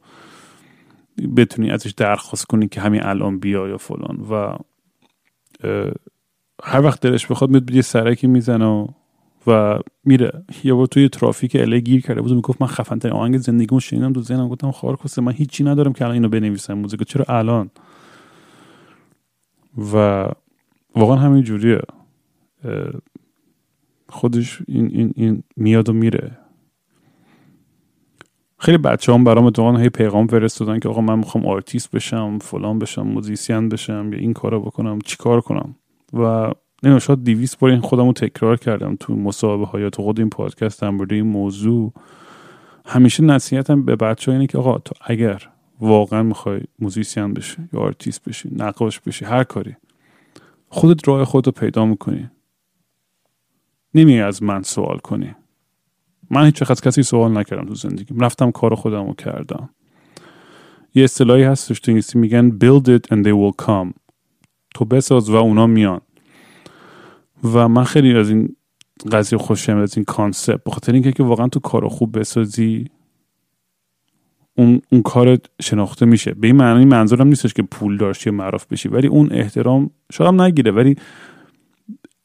[1.36, 4.26] بتونی ازش درخواست کنی که همین الان بیا یا فلان.
[4.30, 4.56] و
[6.62, 8.86] هر وقت دلش بخواد میاد یه سرکی می‌زنه و
[9.46, 10.44] و میره.
[10.64, 14.12] یه بار توی ترافیک اله گیر کرده بود می‌گفت من خفن ترین آهنگ زندگیمو شنیدم
[14.12, 14.48] تو ذهنم.
[14.48, 17.70] گفتم خار کسه من هیچی ندارم که الان اینو بنویسم موزیک چرا الان؟
[19.94, 20.26] و
[20.96, 21.80] واقعا همین جوریه.
[24.08, 26.38] خودش این, این, این میاد و میره.
[28.58, 32.78] خیلی بچه هم برام اتفاقا هی پیغام فرستادن که آقا من می‌خوام آرتیست بشم فلان
[32.78, 35.74] بشم musician بشم یا این کارو بکنم چیکار کنم؟
[36.12, 40.18] و نه شاید دویست بار این خودم رو تکرار کردم تو مصاحبه های تو خود
[40.18, 41.92] این پادکست هم این موضوع.
[42.86, 45.48] همیشه نصیحتم به بچه اینه که آقا تو اگر
[45.80, 49.76] واقعا می‌خوای musician بشی یا آرتیست بشی نقاش بشی هر کاری
[50.68, 52.30] خودت راه خودت رو پیدا می‌کنی.
[53.94, 55.34] نمی از من سوال کنی.
[56.30, 59.70] من هیچ از کسی سوال نکردم تو زندگی رفتم کار خودم رو کردم.
[60.94, 63.92] یه اصطلاحی هستش تو انگلیسی میگن build it and they will come.
[64.74, 66.00] تو بساز و اونا میان.
[67.44, 68.56] و من خیلی از این
[69.12, 70.64] قضیه خوشم از این کانسپت.
[70.64, 72.84] بخاطر اینکه که واقعا تو کار خوب بسازی
[74.54, 76.34] اون, اون کارت شناخته میشه.
[76.34, 80.34] به این معنی منظورم نیستش که پول داشتی یا معروف بشی ولی اون احترام شاید
[80.34, 80.70] نگیره.
[80.70, 80.96] ولی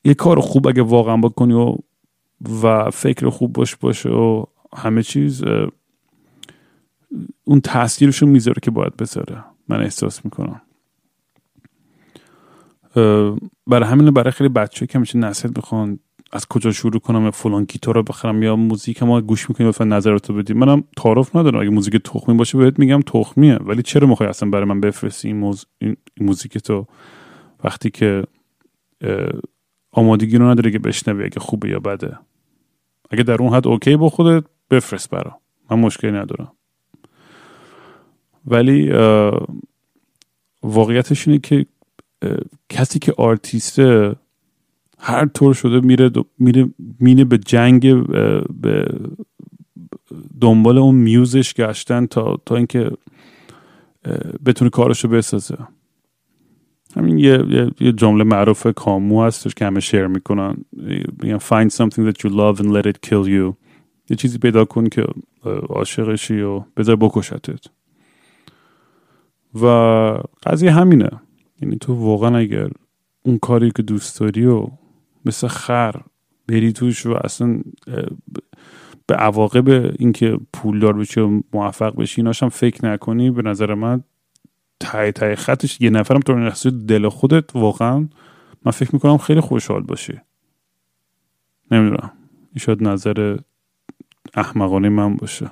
[0.03, 1.75] یه کار خوب اگه واقعا بکنی و
[2.63, 4.45] و فکر خوب باش باشه و
[4.77, 5.43] همه چیز
[7.43, 9.43] اون تاثیرشو می‌ذاره که باید بذاره.
[9.67, 10.61] من احساس می‌کنم.
[13.67, 15.99] برای همین برای خیلی بچه که همیشه نصیحت بخوان
[16.31, 20.33] از کجا شروع کنم فلان گیتار رو بخرم یا موزیک ما گوش می‌کنیم لطفا نظرتو
[20.33, 21.59] بدیم منم تعارف ندارم.
[21.59, 23.55] اگه موزیک تخمی باشه بهت میگم تخمیه.
[23.55, 25.65] ولی چرا می‌خوای اصلا برای من بفرستی این, موز...
[25.77, 26.87] این موزیک تو؟
[27.63, 28.23] وقتی که
[29.91, 32.17] آمادگی رو نداره که بشنوی اگه خوبه یا بده.
[33.11, 35.37] اگه در اون حد اوکی با خودت بفرست برا.
[35.71, 36.51] من مشکلی ندارم.
[38.47, 38.91] ولی
[40.63, 41.65] واقعیتش اینه که
[42.69, 44.15] کسی که آرتیسته
[44.99, 48.07] هر طور شده میره میره مینه به جنگ
[48.61, 48.85] به
[50.41, 52.91] دنبال اون میوزش گشتن تا تا اینکه
[54.45, 55.57] بتونه کارشو بسازه.
[56.95, 60.57] همین یه, یه, جمله معروف کامو هستش که همه شیر می‌کنن.
[61.21, 63.53] میگن find something that you love and let it kill you.
[64.09, 65.05] یه چیزی پیدا کن که
[65.69, 67.65] عاشقشی و بذار بکشتت.
[69.61, 69.65] و
[70.45, 71.09] قضیه همینه.
[71.61, 72.69] یعنی تو واقعا اگر
[73.23, 74.67] اون کاری که دوست داری و
[75.25, 76.01] مثل خر
[76.47, 77.61] بری توش و اصلا
[79.07, 84.03] به عواقب اینکه پولدار بشی و موفق بشی ایناش هم فکر نکنی به نظر من
[84.79, 88.09] تای تای خطش یه نفرم تو دل خودت واقعا
[88.65, 90.21] من فکر می‌کنم خیلی خوشحال باشی
[91.71, 92.11] نمی‌دونم.
[92.57, 93.37] شاید نظر
[94.33, 95.51] احمقانه من باشه.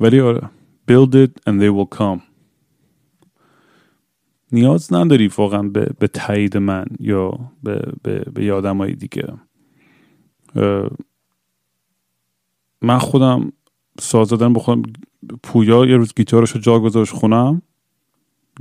[0.00, 0.50] ولی آره.
[0.90, 2.20] Build it and they will come.
[4.52, 9.32] نیاز نداری واقعا به, به تایید من یا به, به, به یادم دیگه.
[12.82, 13.52] من خودم
[14.00, 14.82] ساز دادن بخوام
[15.42, 17.62] پویا یه روز گیتارش رو جا گذاشت خونم.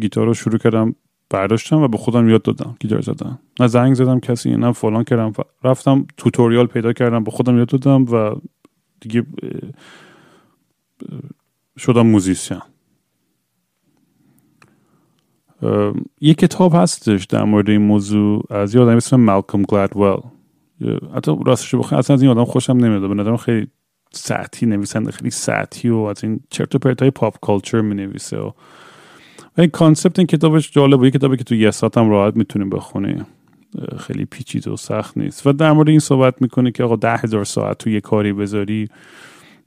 [0.02, 0.96] گیتار رو شروع کردم
[1.30, 5.34] برداشتم و به خودم یاد دادم گیتار زدم نه زنگ زدم کسی نه فلان کردم.
[5.64, 8.36] رفتم توتوریال پیدا کردم به خودم یاد دادم و
[9.00, 9.26] دیگه
[11.78, 12.62] شدم موزیسین.
[16.22, 20.22] یه کتاب هستش در مورد این موضوع از یه آدم اسم مالکوم گلادول
[21.16, 23.10] حتی راستش بخوام اصلا از این آدم خوشم نمیاد.
[23.10, 23.68] به نظرم خیلی
[24.12, 28.38] سطحی نویسنده خیلی سطحی و از این چرت و پرت های pop culture می نویسه
[28.38, 28.52] و
[29.58, 33.22] این concept این کتابش جالب یه کتابی که تو یه ساعت هم راحت می‌تونیم بخونی
[33.98, 35.48] خیلی پیچیده و سخت نیست.
[35.48, 38.88] و در مورد این صحبت می‌کنه که آقا ده هزار ساعت تو یه کاری بذاری.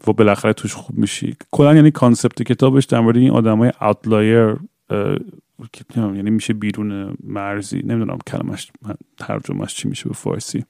[0.06, 1.36] و بالاخره توش خوب میشی.
[1.50, 4.56] کلا یعنی concept کتابش در مورد این آدمای outlier
[5.96, 8.72] یعنی میشه بیرون مرزی نمی‌دونم کلمش
[9.18, 10.64] ترجمهش چی میشه به فارسی.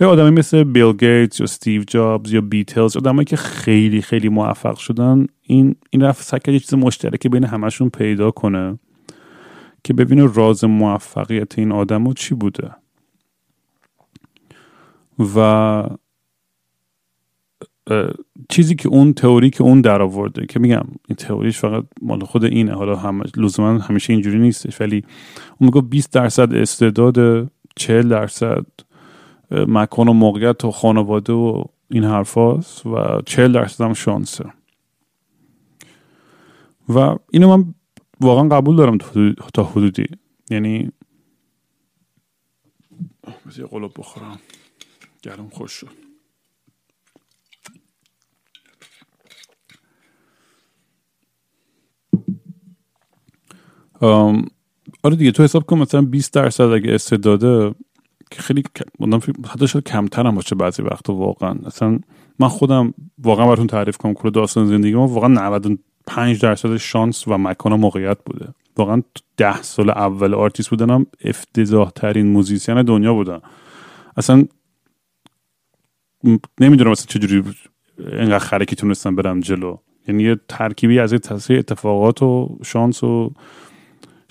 [0.00, 4.76] یا آدمی مثل بیل گیتس یا استیو جابز یا بیتلز آدمایی که خیلی خیلی موفق
[4.76, 8.78] شدن این این رفت سکر یه چیز مشترک بین همشون پیدا کنه
[9.84, 12.70] که ببینه راز موفقیت این آدم چی بوده.
[15.36, 15.82] و
[18.48, 22.44] چیزی که اون تئوری که اون در آورده که میگم این تئوریش فقط مال خود
[22.44, 22.72] اینه.
[22.72, 25.04] حالا هم لزوما همیشه اینجوری نیستش ولی
[25.60, 28.66] اون میگه 20 درصد استعداد 40 درصد
[29.50, 34.44] مکان و موقعیت و خانواده و این حرف هاست و 40 درصد هم شانسه
[36.88, 37.74] و اینو من
[38.20, 38.98] واقعا قبول دارم
[39.54, 40.06] تا حدودی.
[40.50, 40.90] یعنی
[43.58, 44.38] یه قلوب بخورم.
[45.22, 46.03] گرم خوش شد.
[55.02, 57.74] آره دیگه تو حساب کن مثلا 20 درصد اگه استعداده
[58.30, 58.62] که خیلی
[59.46, 61.58] حتی شاید کمتر هم باشه بعضی وقت واقعا.
[61.66, 61.98] اصلا
[62.38, 67.38] من خودم واقعا براتون تعریف کنم کل داستان زندگی ما واقعا 95 درصد شانس و
[67.38, 68.48] مکان و موقعیت بوده.
[68.76, 69.02] واقعا
[69.36, 73.42] ده سال اول آرتیست بودنم افتضاح ترین musician دنیا بودم
[74.16, 74.44] اصلا
[76.60, 77.42] نمی‌دونم اصلا چجوری
[77.98, 79.76] اینقدر خرکی تونستم برم جلو.
[80.08, 83.32] یعنی یه ترکیبی از تاثیر اتفاقات و شانس و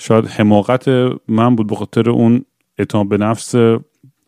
[0.05, 0.87] شاید حماقت
[1.27, 2.45] من بود به خاطر اون
[2.77, 3.55] اعتماد به نفس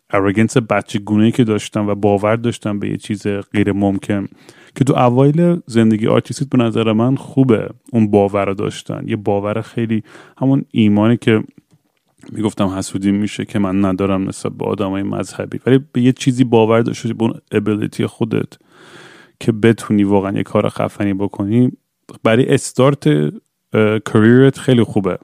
[0.10, 4.28] arrogance بچه گونه که داشتم و باور داشتم به یه چیز غیر ممکن
[4.76, 7.70] که تو اوایل زندگی آرتیستیت به نظر من خوبه.
[7.92, 9.04] اون باور داشتن.
[9.08, 10.04] یه باور خیلی
[10.38, 11.44] همون ایمانی که
[12.32, 15.60] می‌گفتم حسودی میشه که من ندارم نسبت به آدمای مذهبی.
[15.66, 18.54] ولی به یه چیزی باور داشتن به اون ability خودت
[19.40, 21.72] که بتونی واقعا یه کار خفنی بکنی.
[22.24, 23.04] برای استارت
[24.06, 25.18] کریرت خیلی خوبه.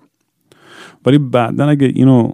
[1.06, 2.32] ولی بعدا اگه اینو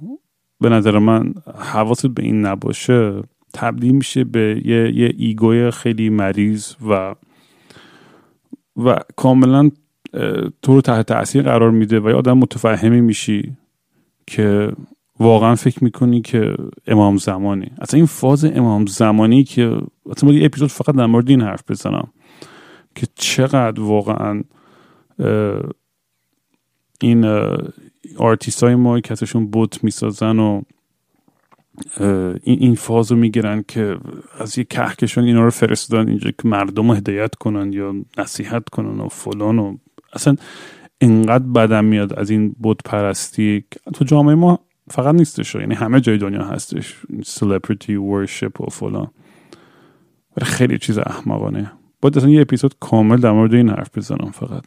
[0.61, 6.73] به نظر من حواست به این نباشه تبدیل میشه به یه, یه ایگوی خیلی مریض
[6.89, 7.15] و
[8.85, 9.71] و کاملا
[10.61, 13.57] تو رو تحت تاثیر قرار میده و یه آدم متفهمی میشی
[14.27, 14.71] که
[15.19, 16.55] واقعا فکر می‌کنی که
[16.87, 17.71] امام زمانی.
[17.81, 19.77] اصلا این فاز امام زمانی که
[20.11, 22.07] اصلا یه اپیزود فقط در مورد این حرف بزنم
[22.95, 24.43] که چقدر واقعا
[27.01, 27.25] این
[28.17, 29.15] آرتیست های ما که
[29.51, 30.61] بت می‌سازن و
[32.43, 33.97] این این فاز رو می‌گیرن که
[34.39, 38.99] از یه کهکشان اینا رو فرستادن اینجا که مردم رو هدایت کنن یا نصیحت کنن
[38.99, 39.77] و فلان و
[40.13, 40.35] اصلا
[40.97, 44.59] اینقدر بدم میاد از این بت پرستی تو جامعه ما
[44.91, 49.07] فقط نیستش یعنی همه جای دنیا هستش سلبریتی ورشپ و فلان.
[50.41, 51.71] خیلی چیز احمقانه.
[52.01, 54.63] باید اصلا یه اپیزود کامل در مورد این حرف بزنم فقط.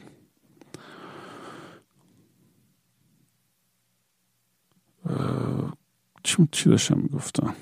[6.23, 7.55] چی, چی داشتم می‌گفتم؟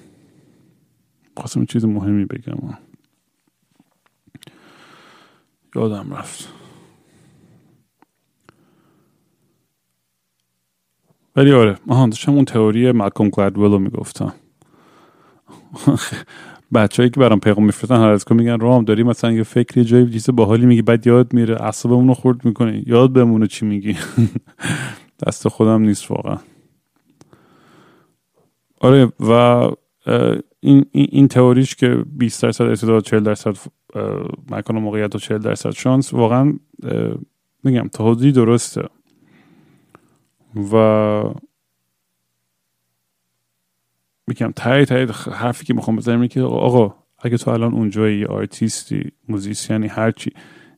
[1.37, 2.79] خواستم چیز مهمی بگم.
[5.77, 6.49] یادم رفت.
[11.37, 14.33] ولی آره آها داشتم اون تئوری مالکوم گلدول رو می‌گفتم.
[16.75, 20.31] بچه‌ای که برام پیغام میفرستن هر از میگن رام داری مثلا یه فکری جایی چیز
[20.31, 22.85] باحالی میگی بعد یاد میره اعصابمون رو خورد می‌کنه.
[22.87, 23.97] یاد بمونه چی میگی.
[25.27, 26.39] دست خودم نیست واقعا.
[28.81, 29.33] آره و
[30.61, 33.57] این, این, تئوریش که 20 درصد استعداد 40 درصد
[34.51, 36.59] مکان و موقعیت و 40 درصد شانس واقعا
[37.65, 38.83] میگم تا درسته.
[40.73, 41.23] و
[44.27, 49.87] میگم تایی تایی حرفی که می‌خوام بزنم که آقا اگه تو الان اونجایی آرتیستی موزیسیانی
[49.87, 50.33] هرچی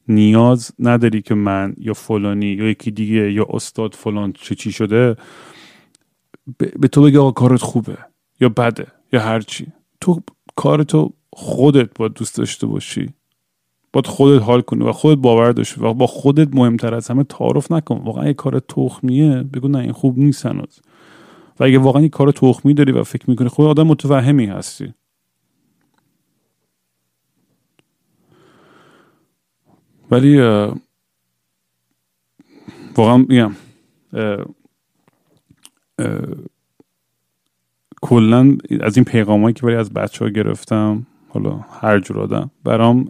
[0.09, 5.17] نیاز نداری که من یا فلانی یا یکی دیگه یا استاد فلان چه چی شده
[6.59, 7.99] به تو بگه آقا کارت خوبه
[8.41, 10.23] یا بده یا هرچی تو
[10.57, 13.11] کارتو خودت باید دوست داشته باشی.
[13.93, 17.73] باید خودت حال کنی و خودت باور داشته و با خودت مهمتر از همه تعارف
[17.73, 17.99] نکن.
[17.99, 19.43] واقعا یه کار تخمیه.
[19.43, 20.81] بگو نه این خوب نیست هنوز.
[21.61, 24.95] و اگه واقعا یه کار تخمی داری و فکر می‌کنی خود آدم متفهمی هستی.
[30.11, 30.41] ولی
[32.97, 33.53] واقعا میگم
[38.03, 43.09] کلا از این پیغامایی که برای از بچه ها گرفتم حالا هر جور آدم برام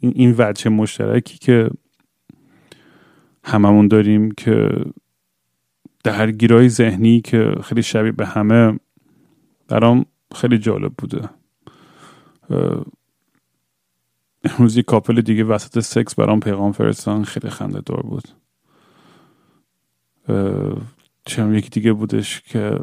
[0.00, 1.70] این وجه مشترکی که
[3.44, 4.84] هممون داریم که
[6.04, 8.78] درگیرای ذهنی که خیلی شبیه به همه
[9.68, 11.28] برام خیلی جالب بوده.
[14.44, 18.28] امروز یه کاپل دیگه وسط سکس برام پیغام فرستان خیلی خنده دار بود
[21.24, 22.80] چم یکی دیگه بودش که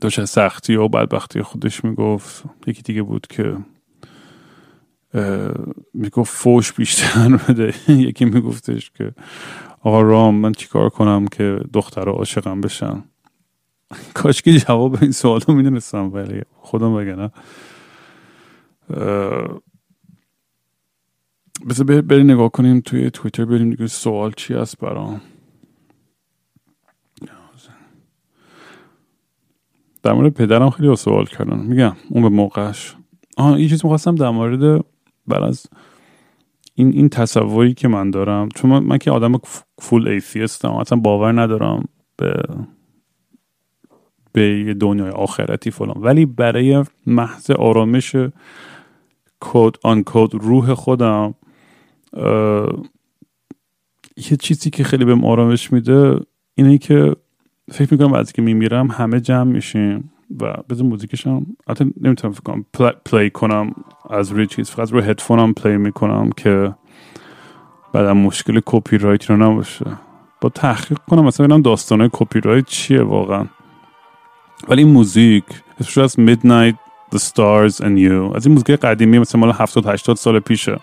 [0.00, 2.44] داشت سختی و بدبختی خودش می‌گفت.
[2.66, 3.56] یکی دیگه بود که
[5.94, 7.74] می‌گفت فوش بیشتر بده.
[7.92, 9.12] یکی میگفتش که
[9.80, 13.04] آقا رام من چیکار کنم که دخترها عاشقم بشن؟
[14.14, 17.30] کاش که جواب این سوال رو می‌دونستم ولی خودم بگنم
[21.68, 25.20] بذار بری نگاه کنیم توی تویتر بریم دیگه سوال چی هست برام.
[30.02, 31.58] در مورد پدرم خیلی سوال کردن.
[31.58, 32.96] میگم اون به موقعش.
[33.36, 34.84] آها یه چیز می‌خواستم در مورد
[35.26, 35.66] بر از
[36.74, 39.40] این این تصوری که من دارم چون من, که آدم
[39.78, 42.42] فول ایثیستم اصلا باور ندارم به
[44.32, 45.96] به دنیای آخرتی فلان.
[45.96, 48.16] ولی برای محض آرامش
[49.40, 51.34] کود آن کود روح خودم
[54.16, 56.20] یه چیزی که خیلی بهم آرامش میده
[56.54, 57.16] اینه که
[57.70, 60.10] فکر می‌کنم از که میمیرم همه جمع میشیم
[60.40, 62.64] و بذار موزیکش هم البته نمی‌تونم فکر کنم
[63.04, 63.74] play کنم
[64.10, 66.74] از روی چیز فقط روی هدفونم play می‌کنم که
[67.92, 69.86] بعدم مشکل کپی رایت رو نباشه.
[70.40, 73.46] باید تحقیق کنم مثلا ببینم داستانه کپی رایت چیه واقعا.
[74.68, 75.44] ولی این موزیک
[75.80, 76.74] اسمش هست Midnight
[77.14, 80.78] The Stars and You از این موزیک قدیمی مثلا مال 70 80 سال پیشه.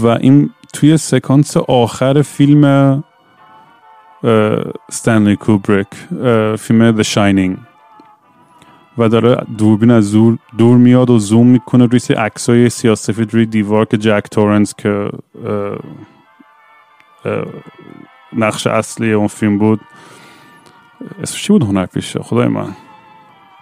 [0.00, 3.04] و این توی سکانس آخر فیلم
[4.90, 5.88] ستنلی کوبریک
[6.58, 7.58] فیلم The Shining.
[8.98, 13.84] و داره دوربین از دور, دور میاد و زوم می‌کنه روی عکسای سیاسفید روی دیوار
[13.84, 15.10] که جک تورنس که
[18.32, 19.80] نقش اصلی اون فیلم بود.
[21.22, 22.76] اسمش چی بود هنر پیشه خدای من.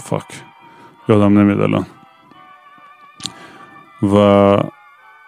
[0.01, 0.25] فاک
[1.09, 1.87] یادم نمیاد الان.
[4.03, 4.17] و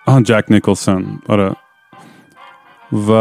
[0.07, 1.22] آه جک نیکلسون.
[1.28, 1.57] آره.
[2.93, 3.12] و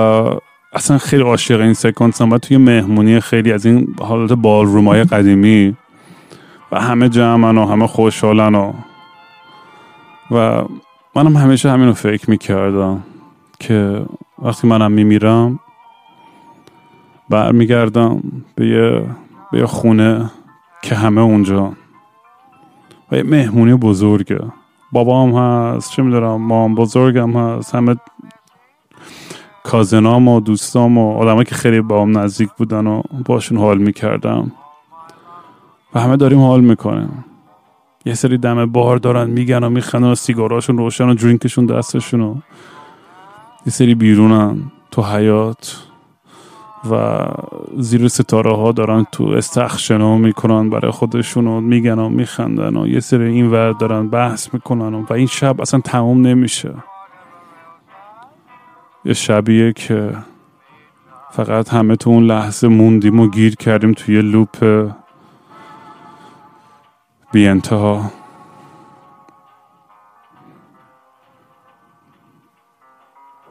[0.73, 2.37] اصلا خیلی عاشق این سکانس هم.
[2.37, 5.77] توی مهمونی خیلی از این حالت بالرومای قدیمی
[6.71, 8.73] و همه جمعن و همه خوشحالن و
[10.31, 10.63] و
[11.15, 13.03] منم همیشه همین رو فکر می‌کردم
[13.59, 14.05] که
[14.39, 15.59] وقتی منم میمیرم
[17.29, 18.23] برمیگردم
[18.55, 19.05] به یه,
[19.51, 20.31] به یه خونه
[20.81, 21.73] که همه اونجا
[23.11, 24.39] و یه مهمونی بزرگه.
[24.91, 27.95] بابام هست چه می‌دونم مام بزرگم هست همه
[29.63, 34.51] کازنام و دوستام و آدمایی که خیلی با هم نزدیک بودن و باشون حال می‌کردم.
[35.95, 37.25] و همه داریم حال می‌کنیم.
[38.05, 42.35] یه سری دم بار دارن میگن و میخنن و سیگاراشون روشن و درینکشون دستشون و
[43.65, 44.57] یه سری بیرونن
[44.91, 45.87] تو حیات
[46.91, 47.25] و
[47.77, 52.99] زیر ستاره ها دارن تو استخشنا می‌کنن برای خودشون و میگن و میخندن و یه
[52.99, 56.73] سری این ور دارن بحث می‌کنن و, این شب اصلا تموم نمیشه.
[59.05, 60.17] یه شبیه که
[61.31, 64.87] فقط همه تو اون لحظه موندیم و گیر کردیم توی لوپ
[67.31, 68.11] بی انتها.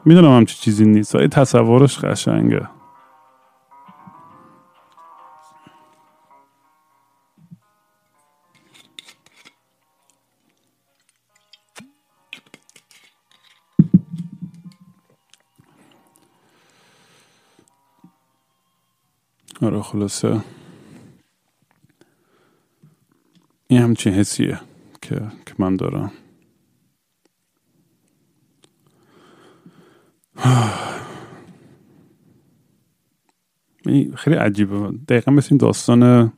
[0.05, 2.67] می‌دونم همچی چیزی نیست ولی تصورش قشنگه.
[19.61, 20.41] آره خلاصه.
[23.67, 24.59] این همچین حسیه
[25.01, 26.11] که, که من دارم.
[34.15, 34.91] خیلی عجیبه.
[35.07, 36.33] دقیقا مثل این داستان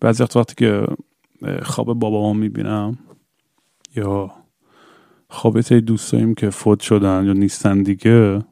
[0.00, 0.86] بعضی وقتی که
[1.62, 2.98] خواب بابا می‌بینم
[3.96, 4.30] یا
[5.28, 8.42] خواب دوستاییم که فوت شدن یا نیستن دیگه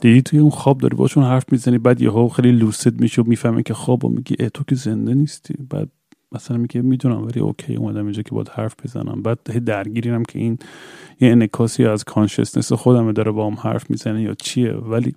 [0.00, 3.62] دیدی توی اون خواب داری باشون حرف می‌زنی بعد یهو خیلی لوسید میشه و می‌فهمه
[3.62, 5.54] که خواب و میگی ای تو که زنده نیستی.
[5.70, 5.88] بعد
[6.32, 9.22] مثلا میگه می‌دونم ولی اوکی اومدم اینجا که باید حرف بزنم.
[9.22, 10.58] بعد درگیریم که این
[11.20, 14.72] یه انعکاسی از consciousness خودم داره با هم حرف می‌زنه یا چیه.
[14.72, 15.14] ولی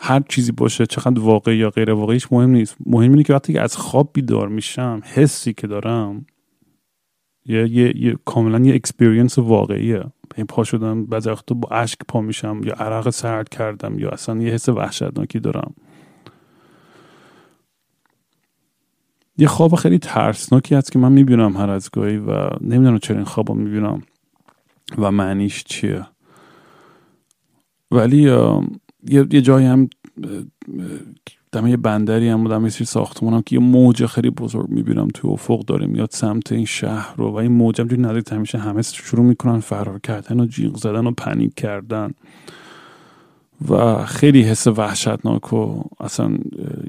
[0.00, 2.76] هر چیزی باشه چقدر واقعی یا غیر واقعیش مهم نیست.
[2.86, 6.26] مهم اینه که وقتی که از خواب بیدار میشم حسی که دارم
[7.46, 10.04] یه, یه, یه کاملا یه experience واقعیه.
[10.28, 14.52] پا شدم بعضی وقتا با اشک پا میشم یا عرق سرد کردم یا اصلا یه
[14.52, 15.74] حس وحشتناکی دارم.
[19.38, 23.24] یه خواب خیلی ترسناکی هست که من می‌بینم هر از گاهی و نمی‌دونم چرا این
[23.24, 24.02] خواب می‌بینم
[24.98, 26.06] و معنیش چیه.
[27.90, 29.88] ولی یه, یه جایی هم
[31.52, 35.30] دم یه بندری هم دم یه ساختمون هم که یه موج خیلی بزرگ می‌بینم توی
[35.30, 39.24] افق داره میاد سمت این شهر رو و این موج هم نزدیک همیشه همه شروع
[39.24, 42.10] می‌کنن فرار کردن و جیغ زدن و پنیک کردن
[43.68, 46.30] و خیلی حس وحشتناک و اصلا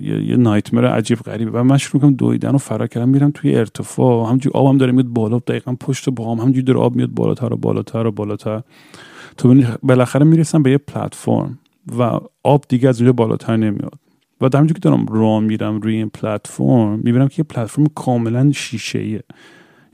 [0.01, 1.59] یه, یه نایتمر عجیب غریبه.
[1.59, 5.05] و من شروع می‌کنم دویدن و فرار کردن میرم توی ارتفاع همجوری آبم داره میاد
[5.05, 8.61] بالا دقیقا پشت با هم همجوری داره آب میاد بالاتر و بالاتر و بالاتر.
[9.37, 11.59] تو بالاخره می‌رسم به یه پلتفرم.
[11.99, 13.99] و آب دیگه از اونجا بالاتر نمیاد.
[14.41, 18.99] و در که دارم راه میرم روی این پلتفرم می‌بینم که یه پلتفرم کاملا شیشه
[18.99, 19.23] ایه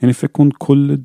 [0.02, 0.98] یعنی فکر کن کل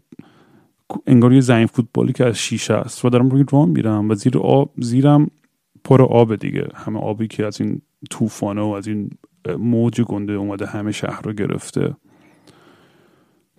[1.06, 3.04] انگار یه زمین فوتبالی که از شیشه است.
[3.04, 5.30] و دارم روی راه میرم و زیر آب زیرم
[5.84, 6.68] پر آب دیگه.
[6.74, 9.10] همه آبی که از این طوفانه و از این
[9.58, 11.96] موج گنده اومده همه شهر رو گرفته.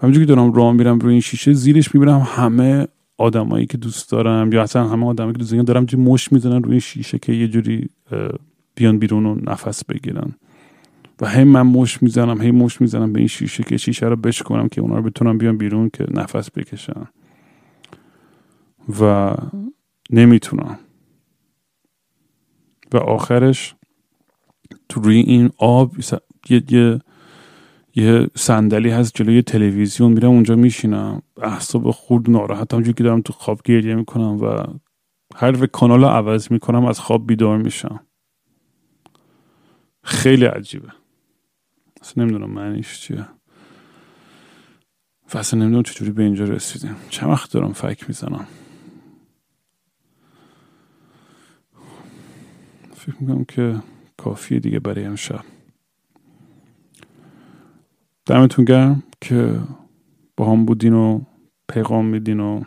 [0.01, 2.87] همینجور که دارم راه میرم روی این شیشه زیرش می‌بینم همه
[3.21, 6.81] آدمایی که دوست دارم یا اصلا همه آدمایی که دوست دارم دارم مش می‌زنن روی
[6.81, 7.89] شیشه که یه جوری
[8.75, 10.35] بیان بیرون و نفس بگیرن.
[11.21, 14.67] و هی من مش می‌زنم هی مش می‌زنم به این شیشه که شیشه رو بشکنم
[14.67, 17.07] که اونا رو بتونم بیان بیرون که نفس بکشن.
[18.99, 19.33] و
[20.09, 20.79] نمی‌تونم.
[22.93, 23.75] و آخرش
[24.89, 25.95] تو روی این آب
[26.49, 26.99] یه, یه,
[27.95, 31.21] یه صندلی هست جلوی تلویزیون میرم اونجا میشینم.
[31.41, 34.63] احساب خورد ناراحت همجور که دارم تو خواب گریه می‌کنم و
[35.35, 37.99] هر کانال رو عوض می‌کنم از خواب بیدار میشم.
[40.03, 40.89] خیلی عجیبه.
[42.01, 43.27] اصلا نمی‌دونم معنیش چیه.
[45.33, 46.95] و اصلا نمی‌دونم چجوری به اینجا رسیدیم.
[47.09, 48.47] چند وقت دارم فکر می‌زنم.
[52.95, 53.75] فکر می‌کنم که
[54.17, 55.45] کافیه دیگه برای امشب.
[58.25, 59.59] دمتون گرم که
[60.37, 61.21] با هم بودین و
[61.69, 62.63] پیغام میدین و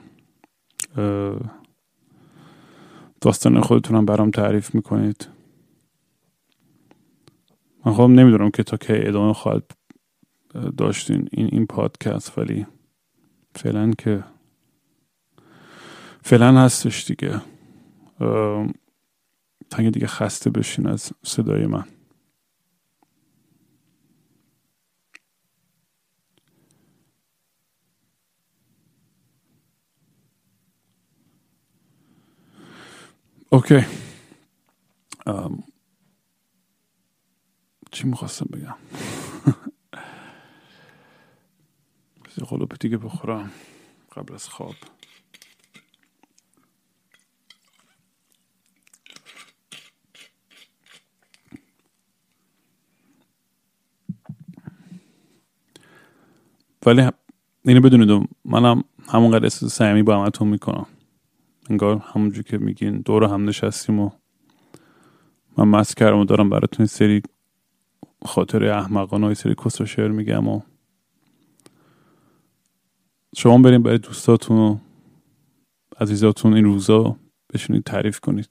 [3.20, 5.28] داستان خودتونم برام تعریف می‌کنید.
[7.86, 9.70] من خب نمی‌دونم که تا کی ادامه خواهد
[10.76, 12.66] داشتین این این پادکست ولی
[13.54, 14.24] فعلا که
[16.22, 17.40] فعلا هستش دیگه.
[19.70, 21.84] تا دیگه خسته بشین از صدای من.
[33.54, 33.86] اوکی.
[37.90, 38.74] چی می‌خواستم بگم؟
[42.38, 43.50] یه قلوب دیگه بخورم
[44.16, 44.74] قبل از خواب.
[56.86, 57.10] ولی
[57.64, 60.86] اینو بدونید منم همونقدر احساس سعیمی با همتون می‌کنم.
[61.70, 64.10] انگار همونجور که میگین دور هم نشستیم و
[65.58, 67.22] من مست کردم و دارم براتون سری
[68.24, 70.60] خاطر احمقانه و سری کس و شعر میگم و
[73.36, 74.78] شما بریم برای دوستاتون و
[76.00, 77.16] عزیزاتون این روزا
[77.52, 78.48] بشونید تعریف کنید.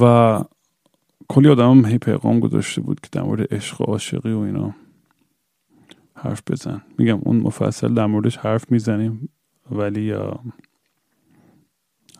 [0.00, 0.44] و
[1.28, 4.74] کلی آدم هم هی پیغام گذاشته بود که در مورد عشق و عاشقی و اینا.
[6.24, 6.82] حرف بزن.
[6.98, 9.28] میگم اون مفصل در موردش حرف می‌زنیم
[9.70, 10.14] ولی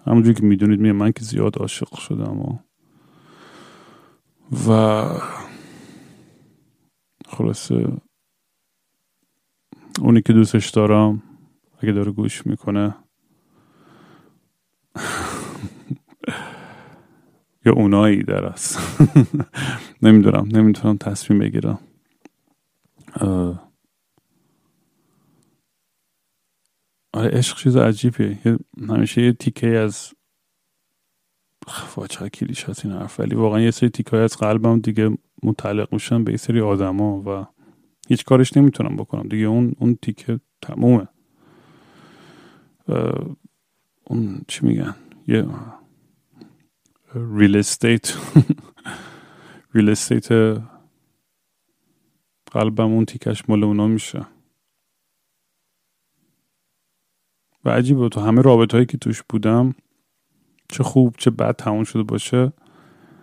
[0.07, 2.59] همونجور که می‌دونید میگم من که زیاد عاشق شدم و
[4.69, 5.05] و
[7.29, 7.93] خلاصه
[10.01, 11.23] اونی که دوستش دارم
[11.79, 12.95] اگه داره گوش می‌کنه
[17.67, 18.79] یا اونایی در است
[20.03, 21.79] نمی‌دونم نمی‌تونم تصمیم بگیرم.
[27.15, 28.39] آره عشق چیز عجیبیه.
[28.89, 30.13] همیشه یه تیکه از
[31.67, 33.21] خب چقدر کلیشه‌ست این حرف.
[33.21, 37.47] ولی واقعا یه سری تیکه از قلبم دیگه متعلق میشن به یه سری آدما و
[38.09, 39.29] هیچ کارش نمی‌تونم بکنم.
[39.29, 41.09] دیگه اون اون تیکه تمومه.
[44.05, 44.95] اون چی میگن؟
[45.29, 45.47] یه
[47.15, 48.15] real estate.
[49.75, 50.29] real estate
[52.53, 54.27] قلبم اون تیکش مال اونا میشه.
[57.65, 59.75] و عجیبه تو همه رابط هایی که توش بودم
[60.69, 62.53] چه خوب چه بد تموم شده باشه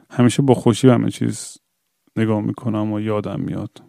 [0.09, 1.57] همیشه با خوشی به همه چیز
[2.15, 3.83] نگاه می‌کنم و یادم میاد.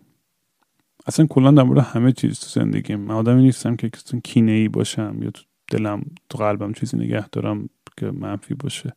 [1.06, 3.00] اصلا کلا در مورد همه چیز تو زندگیم.
[3.00, 3.90] من آدمی نیستم که
[4.24, 8.92] کینه ای باشم یا تو دلم تو قلبم چیزی نگه دارم که منفی باشه.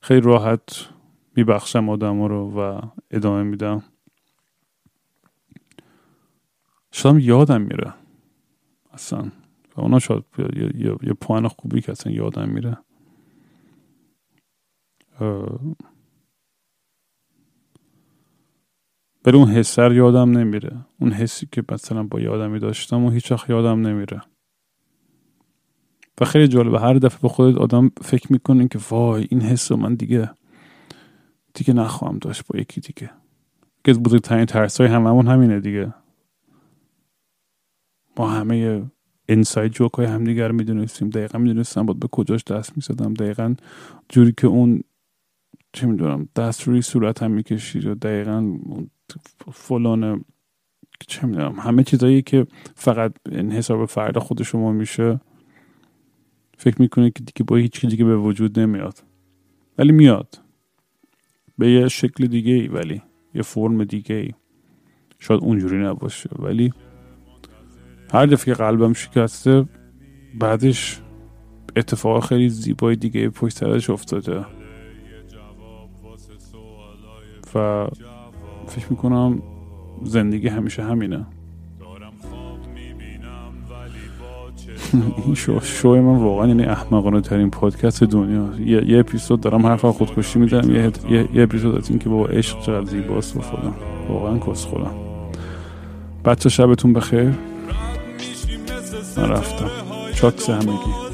[0.00, 0.88] خیلی راحت
[1.36, 2.80] میبخشم آدم رو و
[3.10, 3.82] ادامه میدم.
[6.92, 7.94] شاید یادم میره.
[8.92, 9.30] اصلا.
[9.78, 12.78] اونا شاید یه, یه،, یه پوان خوبی که اصلا یادم میره.
[19.24, 20.86] ولی اون حسر یادم نمیره.
[21.00, 24.20] اون حسی که مثلا با یادمی داشتم و هیچ یادم نمیره.
[26.20, 29.94] و خیلی جالبه هر دفعه به خودت آدم فکر می‌کنه که وای این حس من
[29.94, 30.30] دیگه
[31.54, 33.10] دیگه نخواهم داشت با یکی دیگه.
[33.84, 35.94] که بزرگترین ترس های هممون همینه دیگه.
[38.16, 38.84] ما همه
[39.28, 41.10] انساید جوک های همدیگر می‌دونستیم.
[41.10, 43.14] دقیقا می‌دونستم باید به کجاش دست می‌زدم.
[43.14, 43.54] دقیقا
[44.08, 44.82] جوری که اون
[45.72, 48.58] چه می‌دونم دست روی صورت هم می‌کشید و دقیقا
[49.52, 50.24] فلان
[51.08, 55.20] چه می‌دونم همه چیزایی که فقط این حساب فرد خود شما میشه
[56.58, 59.02] فکر می‌کنه که دیگه با هیچ دیگه به وجود نمیاد.
[59.78, 60.38] ولی میاد.
[61.58, 63.02] به یه شکل دیگه ای ولی
[63.34, 64.34] یه فرم دیگه ای
[65.18, 66.30] شاید اونجوری نباشه.
[66.38, 66.72] ولی
[68.12, 69.64] هر دفعه که قلبم شکسته
[70.40, 71.00] بعدش
[71.76, 74.44] اتفاق خیلی زیبای دیگه پشت سرش افتاده.
[77.54, 77.86] و
[78.66, 79.42] فکر می‌کنم
[80.04, 81.26] زندگی همیشه همینه.
[85.26, 88.48] این شو, شو من واقعا یعنی احمقانه ترین پادکست دنیا.
[88.60, 90.70] یه, یه اپیزود دارم حرف خودکشی میدم.
[90.70, 93.74] یه, یه, اپیزود از این که با عشق چقدر زیباست و فلان.
[94.08, 94.94] واقعا کس خودم
[96.24, 97.34] بچه شبتون بخیر.
[99.18, 99.70] من رفتم.
[100.14, 101.08] چاکس همگی.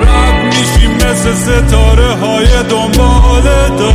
[0.00, 3.42] رد میشی مثل ستاره های دنبال
[3.78, 3.92] دار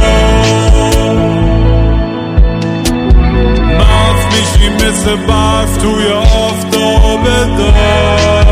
[3.78, 7.24] محو میشی مثل برف توی آفتاب
[7.58, 8.47] دار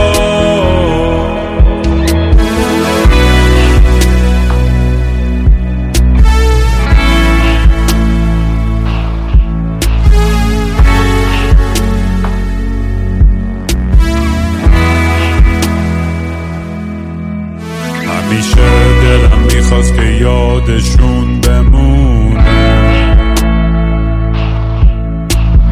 [19.70, 22.43] خودشون بمونه.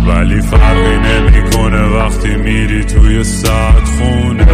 [0.08, 4.48] ولی فرقی نمی‌کنه وقتی میری توی ساعت خونه.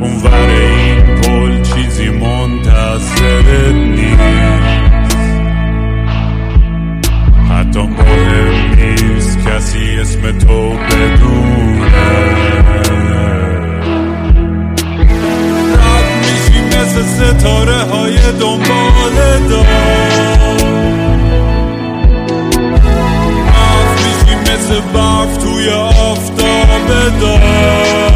[0.00, 4.20] اون این پل چیزی منتظرت نیست.
[7.50, 11.19] حتی مهم نیست کسی اسم تو بدونه
[16.90, 19.66] مثل ستاره های دنبال دار
[24.42, 26.88] مثل برف توی آفتاب
[27.20, 28.09] دار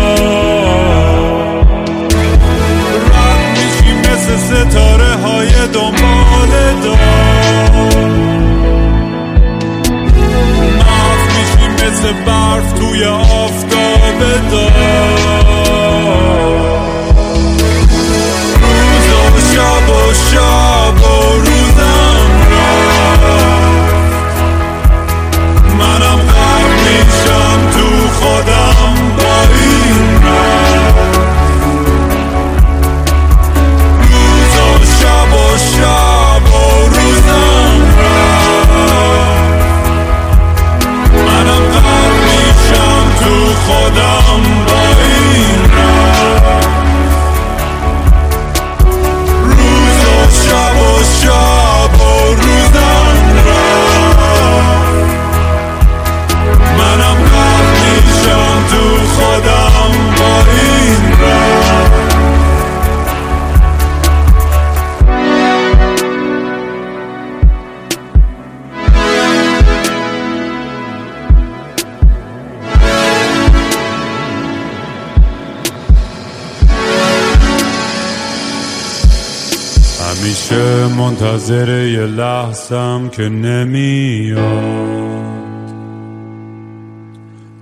[81.35, 84.45] منتظر یه لحظم که نمیاد.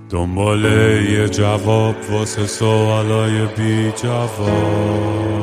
[0.09, 0.65] دنبال
[1.09, 5.42] یه جواب واسه سوالای بی جواب.